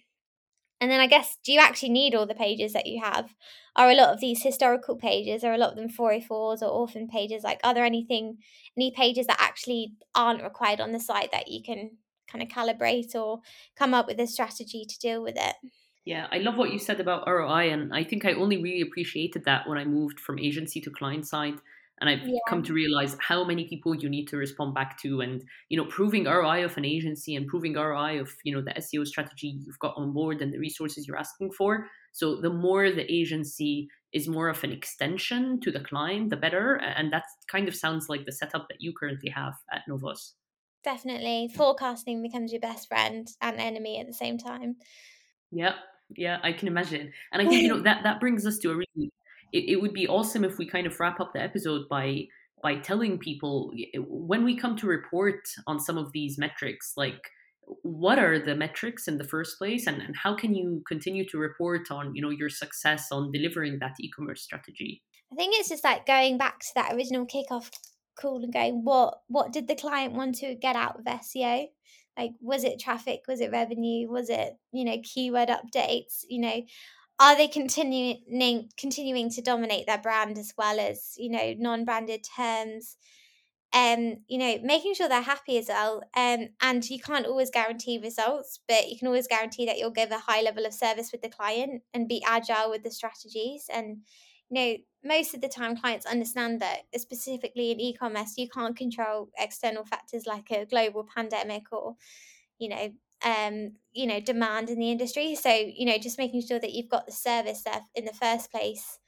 And 0.81 0.91
then 0.91 0.99
I 0.99 1.07
guess, 1.07 1.37
do 1.43 1.53
you 1.53 1.59
actually 1.59 1.89
need 1.89 2.13
all 2.13 2.25
the 2.25 2.35
pages 2.35 2.73
that 2.73 2.85
you 2.85 3.01
have? 3.01 3.33
Are 3.75 3.89
a 3.89 3.95
lot 3.95 4.13
of 4.13 4.19
these 4.19 4.43
historical 4.43 4.95
pages, 4.97 5.43
are 5.43 5.53
a 5.53 5.57
lot 5.57 5.71
of 5.71 5.77
them 5.77 5.89
404s 5.89 6.61
or 6.61 6.65
orphan 6.67 7.07
pages? 7.07 7.43
Like, 7.43 7.61
are 7.63 7.73
there 7.73 7.85
anything, 7.85 8.37
any 8.77 8.91
pages 8.91 9.27
that 9.27 9.39
actually 9.39 9.93
aren't 10.13 10.43
required 10.43 10.81
on 10.81 10.91
the 10.91 10.99
site 10.99 11.31
that 11.31 11.47
you 11.47 11.63
can 11.63 11.91
kind 12.29 12.43
of 12.43 12.49
calibrate 12.49 13.15
or 13.15 13.39
come 13.77 13.93
up 13.93 14.05
with 14.05 14.19
a 14.19 14.27
strategy 14.27 14.85
to 14.85 14.99
deal 14.99 15.23
with 15.23 15.35
it? 15.37 15.55
Yeah, 16.05 16.27
I 16.31 16.37
love 16.37 16.55
what 16.55 16.71
you 16.71 16.77
said 16.77 16.99
about 16.99 17.27
ROI, 17.27 17.71
and 17.71 17.93
I 17.93 18.03
think 18.03 18.25
I 18.25 18.33
only 18.33 18.61
really 18.61 18.81
appreciated 18.81 19.43
that 19.45 19.67
when 19.67 19.79
I 19.79 19.85
moved 19.85 20.19
from 20.19 20.37
agency 20.37 20.79
to 20.81 20.91
client 20.91 21.27
side. 21.27 21.55
And 22.01 22.09
I've 22.09 22.27
yeah. 22.27 22.39
come 22.49 22.61
to 22.63 22.73
realize 22.73 23.15
how 23.21 23.45
many 23.45 23.69
people 23.69 23.95
you 23.95 24.09
need 24.09 24.27
to 24.27 24.37
respond 24.37 24.73
back 24.75 24.99
to, 25.01 25.21
and 25.21 25.43
you 25.69 25.77
know, 25.77 25.85
proving 25.85 26.25
ROI 26.25 26.65
of 26.65 26.77
an 26.77 26.85
agency 26.85 27.35
and 27.35 27.47
proving 27.47 27.73
ROI 27.73 28.19
of 28.19 28.33
you 28.43 28.53
know 28.53 28.61
the 28.61 28.73
SEO 28.81 29.07
strategy 29.07 29.59
you've 29.65 29.79
got 29.79 29.95
on 29.97 30.11
board 30.11 30.41
and 30.41 30.53
the 30.53 30.59
resources 30.59 31.07
you're 31.07 31.17
asking 31.17 31.53
for. 31.53 31.87
So 32.11 32.39
the 32.39 32.49
more 32.49 32.91
the 32.91 33.11
agency 33.11 33.87
is 34.13 34.27
more 34.27 34.47
of 34.49 34.63
an 34.63 34.71
extension 34.71 35.59
to 35.59 35.71
the 35.71 35.79
client, 35.81 36.29
the 36.29 36.37
better. 36.37 36.75
And 36.75 37.11
that 37.11 37.23
kind 37.51 37.67
of 37.67 37.75
sounds 37.75 38.07
like 38.07 38.25
the 38.25 38.31
setup 38.31 38.67
that 38.69 38.79
you 38.79 38.93
currently 38.93 39.29
have 39.29 39.55
at 39.71 39.81
Novos. 39.87 40.33
Definitely, 40.83 41.49
forecasting 41.53 42.21
becomes 42.21 42.51
your 42.51 42.61
best 42.61 42.87
friend 42.87 43.27
and 43.41 43.57
enemy 43.57 43.99
at 43.99 44.07
the 44.07 44.13
same 44.13 44.37
time. 44.37 44.75
Yeah, 45.51 45.73
yeah, 46.15 46.39
I 46.43 46.53
can 46.53 46.67
imagine. 46.67 47.11
And 47.31 47.41
I 47.41 47.45
think 47.47 47.63
you 47.63 47.69
know 47.69 47.79
that 47.83 48.03
that 48.03 48.19
brings 48.19 48.45
us 48.45 48.57
to 48.59 48.71
a 48.71 48.75
really. 48.75 49.11
It, 49.53 49.69
it 49.69 49.81
would 49.81 49.93
be 49.93 50.07
awesome 50.07 50.43
if 50.43 50.57
we 50.57 50.65
kind 50.67 50.87
of 50.87 50.99
wrap 50.99 51.19
up 51.19 51.31
the 51.33 51.41
episode 51.41 51.87
by 51.89 52.25
by 52.61 52.75
telling 52.75 53.17
people 53.17 53.71
eh, 53.77 53.99
when 54.07 54.43
we 54.43 54.57
come 54.57 54.75
to 54.77 54.87
report 54.87 55.47
on 55.67 55.79
some 55.79 55.97
of 55.97 56.11
these 56.11 56.37
metrics, 56.37 56.93
like 56.97 57.29
what 57.83 58.19
are 58.19 58.39
the 58.39 58.55
metrics 58.55 59.07
in 59.07 59.17
the 59.17 59.23
first 59.23 59.57
place, 59.57 59.87
and, 59.87 60.01
and 60.01 60.15
how 60.15 60.35
can 60.35 60.53
you 60.53 60.83
continue 60.87 61.27
to 61.29 61.37
report 61.37 61.91
on 61.91 62.13
you 62.15 62.21
know 62.21 62.29
your 62.29 62.49
success 62.49 63.07
on 63.11 63.31
delivering 63.31 63.79
that 63.79 63.95
e-commerce 63.99 64.41
strategy? 64.41 65.01
I 65.31 65.35
think 65.35 65.55
it's 65.57 65.69
just 65.69 65.83
like 65.83 66.05
going 66.05 66.37
back 66.37 66.59
to 66.59 66.67
that 66.75 66.93
original 66.93 67.25
kickoff 67.25 67.69
call 68.19 68.43
and 68.43 68.53
going, 68.53 68.83
what 68.83 69.19
what 69.27 69.51
did 69.51 69.67
the 69.67 69.75
client 69.75 70.13
want 70.13 70.35
to 70.35 70.55
get 70.55 70.75
out 70.75 70.99
of 70.99 71.05
SEO? 71.05 71.67
Like 72.17 72.31
was 72.41 72.63
it 72.63 72.79
traffic? 72.79 73.23
Was 73.27 73.41
it 73.41 73.51
revenue? 73.51 74.09
Was 74.09 74.29
it 74.29 74.57
you 74.71 74.85
know 74.85 74.97
keyword 75.03 75.49
updates? 75.49 76.23
You 76.29 76.41
know 76.41 76.61
are 77.19 77.37
they 77.37 77.47
continuing 77.47 78.69
continuing 78.77 79.29
to 79.31 79.41
dominate 79.41 79.87
their 79.87 79.97
brand 79.97 80.37
as 80.37 80.53
well 80.57 80.79
as 80.79 81.13
you 81.17 81.29
know 81.29 81.53
non-branded 81.57 82.25
terms? 82.35 82.97
Um 83.73 84.17
you 84.27 84.37
know 84.37 84.57
making 84.63 84.93
sure 84.93 85.09
they're 85.09 85.21
happy 85.21 85.57
as 85.57 85.67
well 85.67 86.03
um 86.15 86.49
and 86.61 86.89
you 86.89 86.99
can't 86.99 87.25
always 87.25 87.49
guarantee 87.49 87.97
results 87.97 88.59
but 88.67 88.89
you 88.89 88.97
can 88.97 89.07
always 89.07 89.27
guarantee 89.27 89.65
that 89.65 89.77
you'll 89.77 89.91
give 89.91 90.11
a 90.11 90.19
high 90.19 90.41
level 90.41 90.65
of 90.65 90.73
service 90.73 91.11
with 91.11 91.21
the 91.21 91.29
client 91.29 91.81
and 91.93 92.07
be 92.07 92.23
agile 92.25 92.69
with 92.69 92.83
the 92.83 92.91
strategies 92.91 93.65
and 93.73 93.97
you 94.49 94.55
know 94.55 94.77
most 95.05 95.35
of 95.35 95.41
the 95.41 95.47
time 95.47 95.77
clients 95.77 96.05
understand 96.05 96.59
that 96.61 96.79
specifically 96.95 97.71
in 97.71 97.79
e-commerce 97.79 98.33
you 98.37 98.49
can't 98.49 98.75
control 98.75 99.29
external 99.37 99.85
factors 99.85 100.25
like 100.25 100.51
a 100.51 100.65
global 100.65 101.07
pandemic 101.15 101.71
or 101.71 101.95
you 102.57 102.67
know 102.67 102.91
um 103.23 103.73
you 103.93 104.07
know 104.07 104.19
demand 104.19 104.69
in 104.69 104.79
the 104.79 104.91
industry. 104.91 105.35
So 105.35 105.49
you 105.49 105.85
know 105.85 105.97
just 105.97 106.17
making 106.17 106.41
sure 106.41 106.59
that 106.59 106.73
you've 106.73 106.89
got 106.89 107.05
the 107.05 107.11
service 107.11 107.63
there 107.63 107.81
in 107.93 108.05
the 108.05 108.13
first 108.13 108.51
place 108.51 108.99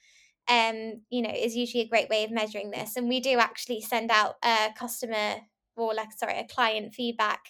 um 0.49 1.01
you 1.09 1.21
know 1.21 1.33
is 1.33 1.55
usually 1.55 1.83
a 1.83 1.89
great 1.89 2.09
way 2.09 2.23
of 2.23 2.31
measuring 2.31 2.71
this. 2.71 2.95
And 2.95 3.09
we 3.09 3.19
do 3.19 3.39
actually 3.39 3.81
send 3.81 4.11
out 4.11 4.35
a 4.43 4.69
customer 4.77 5.41
or 5.75 5.93
like 5.93 6.13
sorry 6.13 6.39
a 6.39 6.47
client 6.47 6.93
feedback 6.93 7.49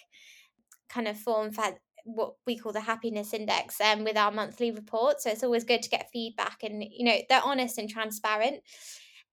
kind 0.88 1.06
of 1.06 1.18
form 1.18 1.52
for 1.52 1.78
what 2.14 2.34
we 2.46 2.56
call 2.56 2.72
the 2.72 2.80
happiness 2.80 3.34
index 3.34 3.80
um, 3.80 4.04
with 4.04 4.16
our 4.16 4.32
monthly 4.32 4.70
report. 4.70 5.20
So 5.20 5.30
it's 5.30 5.44
always 5.44 5.64
good 5.64 5.82
to 5.82 5.90
get 5.90 6.10
feedback 6.12 6.62
and, 6.62 6.82
you 6.82 7.04
know, 7.04 7.18
they're 7.28 7.44
honest 7.44 7.78
and 7.78 7.88
transparent. 7.88 8.62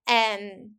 Um, 0.07 0.75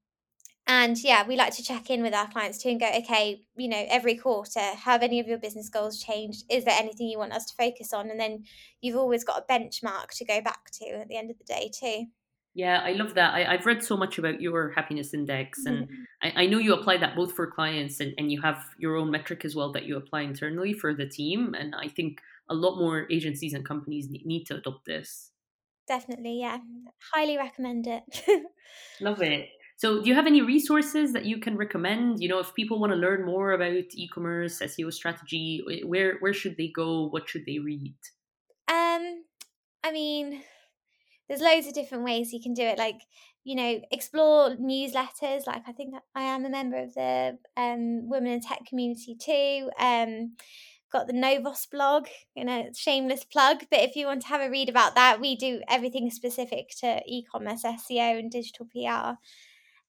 and 0.68 1.02
yeah, 1.02 1.26
we 1.26 1.36
like 1.36 1.54
to 1.56 1.62
check 1.62 1.90
in 1.90 2.02
with 2.02 2.12
our 2.12 2.28
clients 2.28 2.58
too 2.58 2.70
and 2.70 2.80
go, 2.80 2.90
okay, 2.98 3.40
you 3.56 3.68
know, 3.68 3.84
every 3.88 4.16
quarter, 4.16 4.60
have 4.60 5.02
any 5.02 5.20
of 5.20 5.28
your 5.28 5.38
business 5.38 5.68
goals 5.68 6.02
changed? 6.02 6.44
Is 6.50 6.64
there 6.64 6.74
anything 6.76 7.08
you 7.08 7.18
want 7.18 7.32
us 7.32 7.46
to 7.46 7.54
focus 7.56 7.92
on? 7.92 8.10
And 8.10 8.18
then 8.18 8.44
you've 8.80 8.96
always 8.96 9.22
got 9.24 9.44
a 9.48 9.52
benchmark 9.52 10.08
to 10.16 10.24
go 10.24 10.40
back 10.40 10.70
to 10.72 10.86
at 11.00 11.08
the 11.08 11.16
end 11.16 11.30
of 11.30 11.38
the 11.38 11.44
day 11.44 11.70
too. 11.72 12.06
Yeah, 12.56 12.80
I 12.82 12.92
love 12.92 13.12
that. 13.16 13.34
I, 13.34 13.54
have 13.54 13.66
read 13.66 13.84
so 13.84 13.98
much 13.98 14.16
about 14.16 14.40
your 14.40 14.70
happiness 14.70 15.12
index, 15.12 15.66
and 15.66 15.90
I, 16.22 16.44
I, 16.44 16.46
know 16.46 16.56
you 16.56 16.72
apply 16.72 16.96
that 16.96 17.14
both 17.14 17.34
for 17.34 17.46
clients 17.50 18.00
and, 18.00 18.14
and 18.16 18.32
you 18.32 18.40
have 18.40 18.64
your 18.78 18.96
own 18.96 19.10
metric 19.10 19.44
as 19.44 19.54
well 19.54 19.72
that 19.72 19.84
you 19.84 19.98
apply 19.98 20.22
internally 20.22 20.72
for 20.72 20.94
the 20.94 21.04
team. 21.04 21.52
And 21.52 21.74
I 21.74 21.88
think 21.88 22.22
a 22.48 22.54
lot 22.54 22.78
more 22.78 23.06
agencies 23.12 23.52
and 23.52 23.62
companies 23.62 24.08
need 24.08 24.44
to 24.46 24.56
adopt 24.56 24.86
this. 24.86 25.32
Definitely, 25.86 26.40
yeah. 26.40 26.56
Highly 27.12 27.36
recommend 27.36 27.86
it. 27.88 28.04
love 29.02 29.20
it. 29.20 29.50
So, 29.76 30.00
do 30.00 30.08
you 30.08 30.14
have 30.14 30.26
any 30.26 30.40
resources 30.40 31.12
that 31.12 31.26
you 31.26 31.36
can 31.38 31.58
recommend? 31.58 32.22
You 32.22 32.30
know, 32.30 32.38
if 32.38 32.54
people 32.54 32.80
want 32.80 32.92
to 32.92 32.96
learn 32.96 33.26
more 33.26 33.52
about 33.52 33.84
e-commerce 33.92 34.60
SEO 34.60 34.90
strategy, 34.94 35.62
where 35.84 36.16
where 36.20 36.32
should 36.32 36.56
they 36.56 36.68
go? 36.68 37.08
What 37.08 37.28
should 37.28 37.44
they 37.44 37.58
read? 37.58 37.96
Um, 38.66 39.24
I 39.84 39.92
mean, 39.92 40.42
there's 41.28 41.40
loads 41.40 41.66
of 41.66 41.74
different 41.74 42.04
ways 42.04 42.32
you 42.32 42.42
can 42.42 42.54
do 42.54 42.62
it. 42.62 42.78
Like, 42.78 43.00
you 43.44 43.54
know, 43.54 43.80
explore 43.90 44.56
newsletters. 44.56 45.46
Like, 45.46 45.62
I 45.66 45.72
think 45.72 45.94
I 46.14 46.22
am 46.22 46.44
a 46.44 46.50
member 46.50 46.78
of 46.78 46.94
the 46.94 47.38
um, 47.56 48.08
Women 48.08 48.32
in 48.32 48.40
Tech 48.40 48.60
community 48.68 49.16
too. 49.16 49.70
Um, 49.78 50.32
got 50.92 51.08
the 51.08 51.12
Novos 51.12 51.66
blog, 51.66 52.06
you 52.34 52.44
know, 52.44 52.70
shameless 52.74 53.24
plug. 53.24 53.64
But 53.70 53.80
if 53.80 53.96
you 53.96 54.06
want 54.06 54.22
to 54.22 54.28
have 54.28 54.40
a 54.40 54.50
read 54.50 54.68
about 54.68 54.94
that, 54.94 55.20
we 55.20 55.36
do 55.36 55.60
everything 55.68 56.10
specific 56.10 56.70
to 56.80 57.02
e-commerce 57.06 57.62
SEO 57.64 58.18
and 58.18 58.30
digital 58.30 58.66
PR 58.66 59.18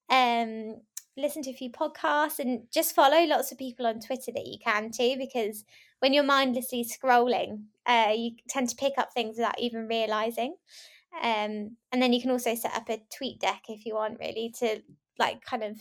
um, 0.10 0.82
listen 1.16 1.42
to 1.44 1.50
a 1.50 1.54
few 1.54 1.72
podcasts 1.72 2.40
and 2.40 2.62
just 2.72 2.96
follow 2.96 3.24
lots 3.26 3.52
of 3.52 3.58
people 3.58 3.86
on 3.86 4.00
Twitter 4.00 4.32
that 4.34 4.46
you 4.46 4.58
can 4.64 4.92
too, 4.92 5.16
because 5.18 5.66
when 6.00 6.14
you're 6.14 6.24
mindlessly 6.24 6.86
scrolling, 6.86 7.64
uh, 7.86 8.14
you 8.16 8.32
tend 8.48 8.70
to 8.70 8.76
pick 8.76 8.94
up 8.98 9.14
things 9.14 9.38
without 9.38 9.60
even 9.60 9.88
realizing. 9.88 10.56
Um, 11.22 11.78
and 11.92 12.02
then 12.02 12.14
you 12.14 12.22
can 12.22 12.32
also 12.32 12.56
set 12.56 12.76
up 12.76 12.90
a 12.90 13.02
tweet 13.16 13.40
deck 13.40 13.64
if 13.70 13.86
you 13.86 13.96
want, 13.96 14.20
really, 14.20 14.54
to 14.60 14.82
like 15.20 15.44
kind 15.44 15.64
of 15.64 15.78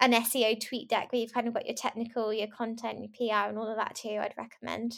an 0.00 0.12
SEO 0.12 0.60
tweet 0.66 0.88
deck 0.88 1.12
where 1.12 1.20
you've 1.20 1.32
kind 1.32 1.48
of 1.48 1.54
got 1.54 1.66
your 1.66 1.76
technical, 1.76 2.32
your 2.32 2.48
content, 2.48 2.98
your 3.00 3.08
PR, 3.10 3.48
and 3.48 3.58
all 3.58 3.70
of 3.70 3.76
that 3.76 3.94
too. 3.94 4.18
I'd 4.20 4.34
recommend. 4.36 4.96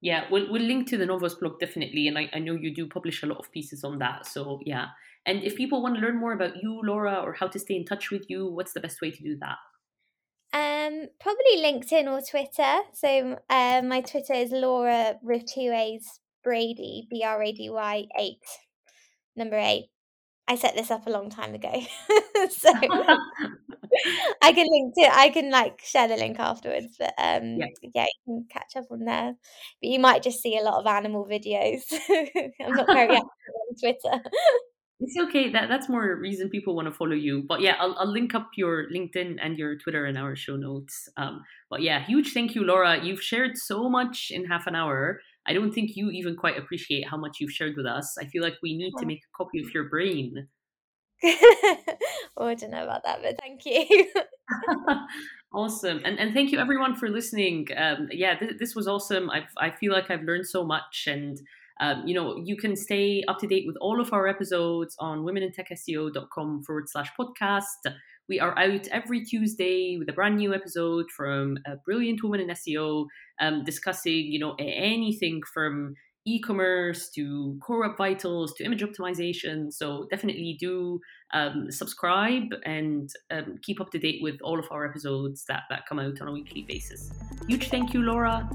Yeah, 0.00 0.24
we'll, 0.30 0.50
we'll 0.50 0.62
link 0.62 0.88
to 0.88 0.96
the 0.96 1.06
Novos 1.06 1.36
blog 1.36 1.60
definitely. 1.60 2.08
And 2.08 2.18
I, 2.18 2.28
I 2.32 2.38
know 2.40 2.54
you 2.54 2.74
do 2.74 2.88
publish 2.88 3.22
a 3.22 3.26
lot 3.26 3.38
of 3.38 3.52
pieces 3.52 3.84
on 3.84 3.98
that. 3.98 4.26
So, 4.26 4.60
yeah. 4.64 4.86
And 5.26 5.44
if 5.44 5.56
people 5.56 5.82
want 5.82 5.94
to 5.94 6.00
learn 6.00 6.18
more 6.18 6.32
about 6.32 6.56
you, 6.60 6.80
Laura, 6.82 7.20
or 7.22 7.32
how 7.32 7.46
to 7.46 7.58
stay 7.58 7.76
in 7.76 7.84
touch 7.84 8.10
with 8.10 8.28
you, 8.28 8.46
what's 8.46 8.72
the 8.72 8.80
best 8.80 9.00
way 9.00 9.12
to 9.12 9.22
do 9.22 9.36
that? 9.40 9.58
Um, 10.54 11.06
probably 11.20 11.56
LinkedIn 11.58 12.06
or 12.08 12.20
Twitter. 12.20 12.80
So 12.92 13.38
uh, 13.48 13.82
my 13.82 14.00
Twitter 14.00 14.34
is 14.34 14.50
Laura 14.50 15.16
with 15.22 15.46
two 15.46 15.72
A's 15.72 16.20
Brady, 16.42 17.06
B 17.10 17.22
R 17.24 17.42
A 17.42 17.52
D 17.52 17.70
Y 17.70 18.06
eight, 18.18 18.38
number 19.36 19.56
eight. 19.56 19.88
I 20.48 20.56
set 20.56 20.74
this 20.74 20.90
up 20.90 21.06
a 21.06 21.10
long 21.10 21.30
time 21.30 21.54
ago, 21.54 21.72
so 22.50 22.70
I 24.42 24.52
can 24.52 24.66
link 24.68 24.94
to. 24.96 25.08
I 25.14 25.30
can 25.30 25.50
like 25.50 25.80
share 25.82 26.08
the 26.08 26.16
link 26.16 26.38
afterwards, 26.38 26.96
but 26.98 27.14
um, 27.18 27.56
yeah. 27.56 27.66
yeah, 27.94 28.04
you 28.04 28.24
can 28.24 28.46
catch 28.50 28.76
up 28.76 28.86
on 28.90 29.04
there. 29.04 29.34
But 29.80 29.90
you 29.90 29.98
might 29.98 30.22
just 30.22 30.42
see 30.42 30.58
a 30.58 30.62
lot 30.62 30.80
of 30.80 30.86
animal 30.86 31.26
videos. 31.30 31.82
I'm 32.60 32.74
not 32.74 32.86
very 32.86 33.16
active 33.16 33.22
on 33.22 33.76
Twitter. 33.80 34.22
It's 35.00 35.18
okay. 35.28 35.50
That 35.50 35.68
that's 35.68 35.88
more 35.88 36.16
reason 36.16 36.48
people 36.48 36.74
want 36.74 36.88
to 36.88 36.94
follow 36.94 37.14
you. 37.14 37.44
But 37.48 37.60
yeah, 37.60 37.76
I'll, 37.78 37.94
I'll 37.98 38.12
link 38.12 38.34
up 38.34 38.50
your 38.56 38.86
LinkedIn 38.90 39.36
and 39.40 39.58
your 39.58 39.76
Twitter 39.76 40.06
in 40.06 40.16
our 40.16 40.36
show 40.36 40.56
notes. 40.56 41.08
Um, 41.16 41.44
but 41.70 41.82
yeah, 41.82 42.04
huge 42.04 42.32
thank 42.32 42.54
you, 42.54 42.64
Laura. 42.64 43.02
You've 43.02 43.22
shared 43.22 43.56
so 43.56 43.88
much 43.88 44.28
in 44.30 44.46
half 44.46 44.66
an 44.66 44.74
hour. 44.74 45.20
I 45.46 45.52
don't 45.52 45.72
think 45.72 45.96
you 45.96 46.10
even 46.10 46.36
quite 46.36 46.56
appreciate 46.56 47.08
how 47.08 47.16
much 47.16 47.38
you've 47.40 47.50
shared 47.50 47.76
with 47.76 47.86
us. 47.86 48.16
I 48.18 48.26
feel 48.26 48.42
like 48.42 48.54
we 48.62 48.76
need 48.76 48.92
to 48.98 49.06
make 49.06 49.18
a 49.18 49.36
copy 49.36 49.60
of 49.60 49.72
your 49.74 49.88
brain. 49.88 50.48
oh, 51.24 52.46
I 52.46 52.54
don't 52.54 52.70
know 52.70 52.82
about 52.82 53.04
that, 53.04 53.20
but 53.22 53.38
thank 53.40 53.64
you. 53.64 54.06
awesome, 55.54 56.00
and 56.04 56.18
and 56.18 56.34
thank 56.34 56.50
you 56.50 56.58
everyone 56.58 56.96
for 56.96 57.08
listening. 57.08 57.68
Um, 57.76 58.08
yeah, 58.10 58.36
th- 58.36 58.58
this 58.58 58.74
was 58.74 58.88
awesome. 58.88 59.30
I 59.30 59.44
I 59.56 59.70
feel 59.70 59.92
like 59.92 60.10
I've 60.10 60.22
learned 60.22 60.46
so 60.46 60.64
much, 60.64 61.04
and 61.06 61.40
um, 61.80 62.02
you 62.06 62.14
know, 62.14 62.36
you 62.44 62.56
can 62.56 62.76
stay 62.76 63.22
up 63.28 63.38
to 63.38 63.46
date 63.46 63.64
with 63.66 63.76
all 63.80 64.00
of 64.00 64.12
our 64.12 64.28
episodes 64.28 64.96
on 64.98 65.24
womenintechseo.com 65.24 66.62
forward 66.64 66.88
slash 66.88 67.10
podcast. 67.18 67.92
We 68.28 68.40
are 68.40 68.56
out 68.58 68.86
every 68.88 69.24
Tuesday 69.24 69.96
with 69.98 70.08
a 70.08 70.12
brand 70.12 70.36
new 70.36 70.54
episode 70.54 71.06
from 71.16 71.58
a 71.66 71.76
brilliant 71.84 72.22
woman 72.22 72.40
in 72.40 72.48
SEO, 72.48 73.06
um, 73.40 73.64
discussing, 73.64 74.26
you 74.26 74.38
know, 74.38 74.54
anything 74.58 75.40
from 75.52 75.94
e-commerce 76.24 77.10
to 77.10 77.58
core 77.60 77.80
web 77.80 77.96
vitals 77.96 78.54
to 78.54 78.64
image 78.64 78.82
optimization. 78.82 79.72
So 79.72 80.06
definitely 80.10 80.56
do 80.60 81.00
um, 81.34 81.70
subscribe 81.70 82.44
and 82.64 83.10
um, 83.30 83.56
keep 83.62 83.80
up 83.80 83.90
to 83.90 83.98
date 83.98 84.20
with 84.22 84.36
all 84.42 84.58
of 84.58 84.66
our 84.70 84.86
episodes 84.88 85.44
that, 85.48 85.62
that 85.70 85.86
come 85.88 85.98
out 85.98 86.20
on 86.20 86.28
a 86.28 86.32
weekly 86.32 86.62
basis. 86.62 87.10
Huge 87.48 87.70
thank 87.70 87.92
you 87.92 88.02
laura. 88.02 88.48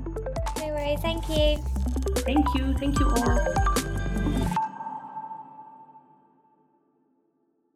No 0.59 0.67
worries. 0.67 0.99
Thank 1.01 1.27
you. 1.29 1.57
Thank 2.23 2.45
you. 2.55 2.73
Thank 2.77 2.99
you 2.99 3.09
all 3.09 4.53